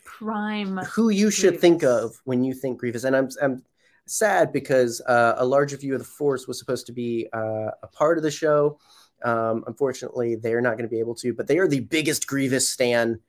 [0.05, 0.79] Prime.
[0.79, 3.05] who you should think of when you think Grievous.
[3.05, 3.63] And I'm I'm
[4.07, 7.87] sad because uh, a larger view of the Force was supposed to be uh, a
[7.93, 8.81] part of the show.
[9.23, 11.33] Um, unfortunately, they're not going to be able to.
[11.33, 13.21] But they are the biggest Grievous stan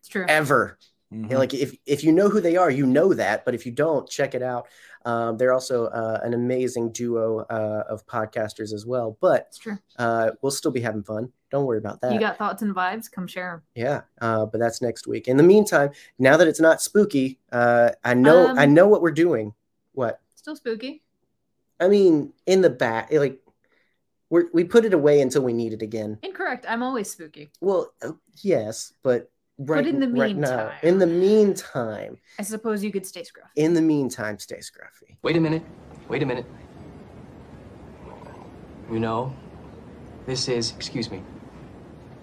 [0.00, 0.24] It's true.
[0.28, 0.78] ever.
[1.12, 1.22] Mhm.
[1.24, 3.44] You know, like if if you know who they are, you know that.
[3.44, 4.68] But if you don't, check it out.
[5.04, 9.16] Um, they're also uh, an amazing duo uh, of podcasters as well.
[9.20, 9.78] But It's true.
[9.98, 11.32] uh, we'll still be having fun.
[11.50, 12.12] Don't worry about that.
[12.12, 13.10] You got thoughts and vibes?
[13.10, 13.62] Come share 'em.
[13.74, 15.26] yeah, uh, but that's next week.
[15.26, 19.02] In the meantime, now that it's not spooky, uh, I know I Um, know what
[19.02, 19.54] we're doing.
[19.94, 21.02] What Still spooky.
[21.80, 23.40] I mean, in the back, like
[24.28, 26.18] we we put it away until we need it again.
[26.22, 26.66] Incorrect.
[26.68, 27.50] I'm always spooky.
[27.60, 28.12] Well, uh,
[28.42, 29.28] yes, but
[29.60, 30.72] right, in the right now, meantime.
[30.82, 33.50] in the meantime, I suppose you could stay scruffy.
[33.56, 35.16] in the meantime, stay scruffy.
[35.22, 35.62] Wait a minute.
[36.08, 36.46] Wait a minute.
[38.90, 39.32] You know,
[40.26, 41.22] this is, excuse me,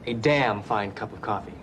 [0.05, 1.53] a damn fine cup of coffee.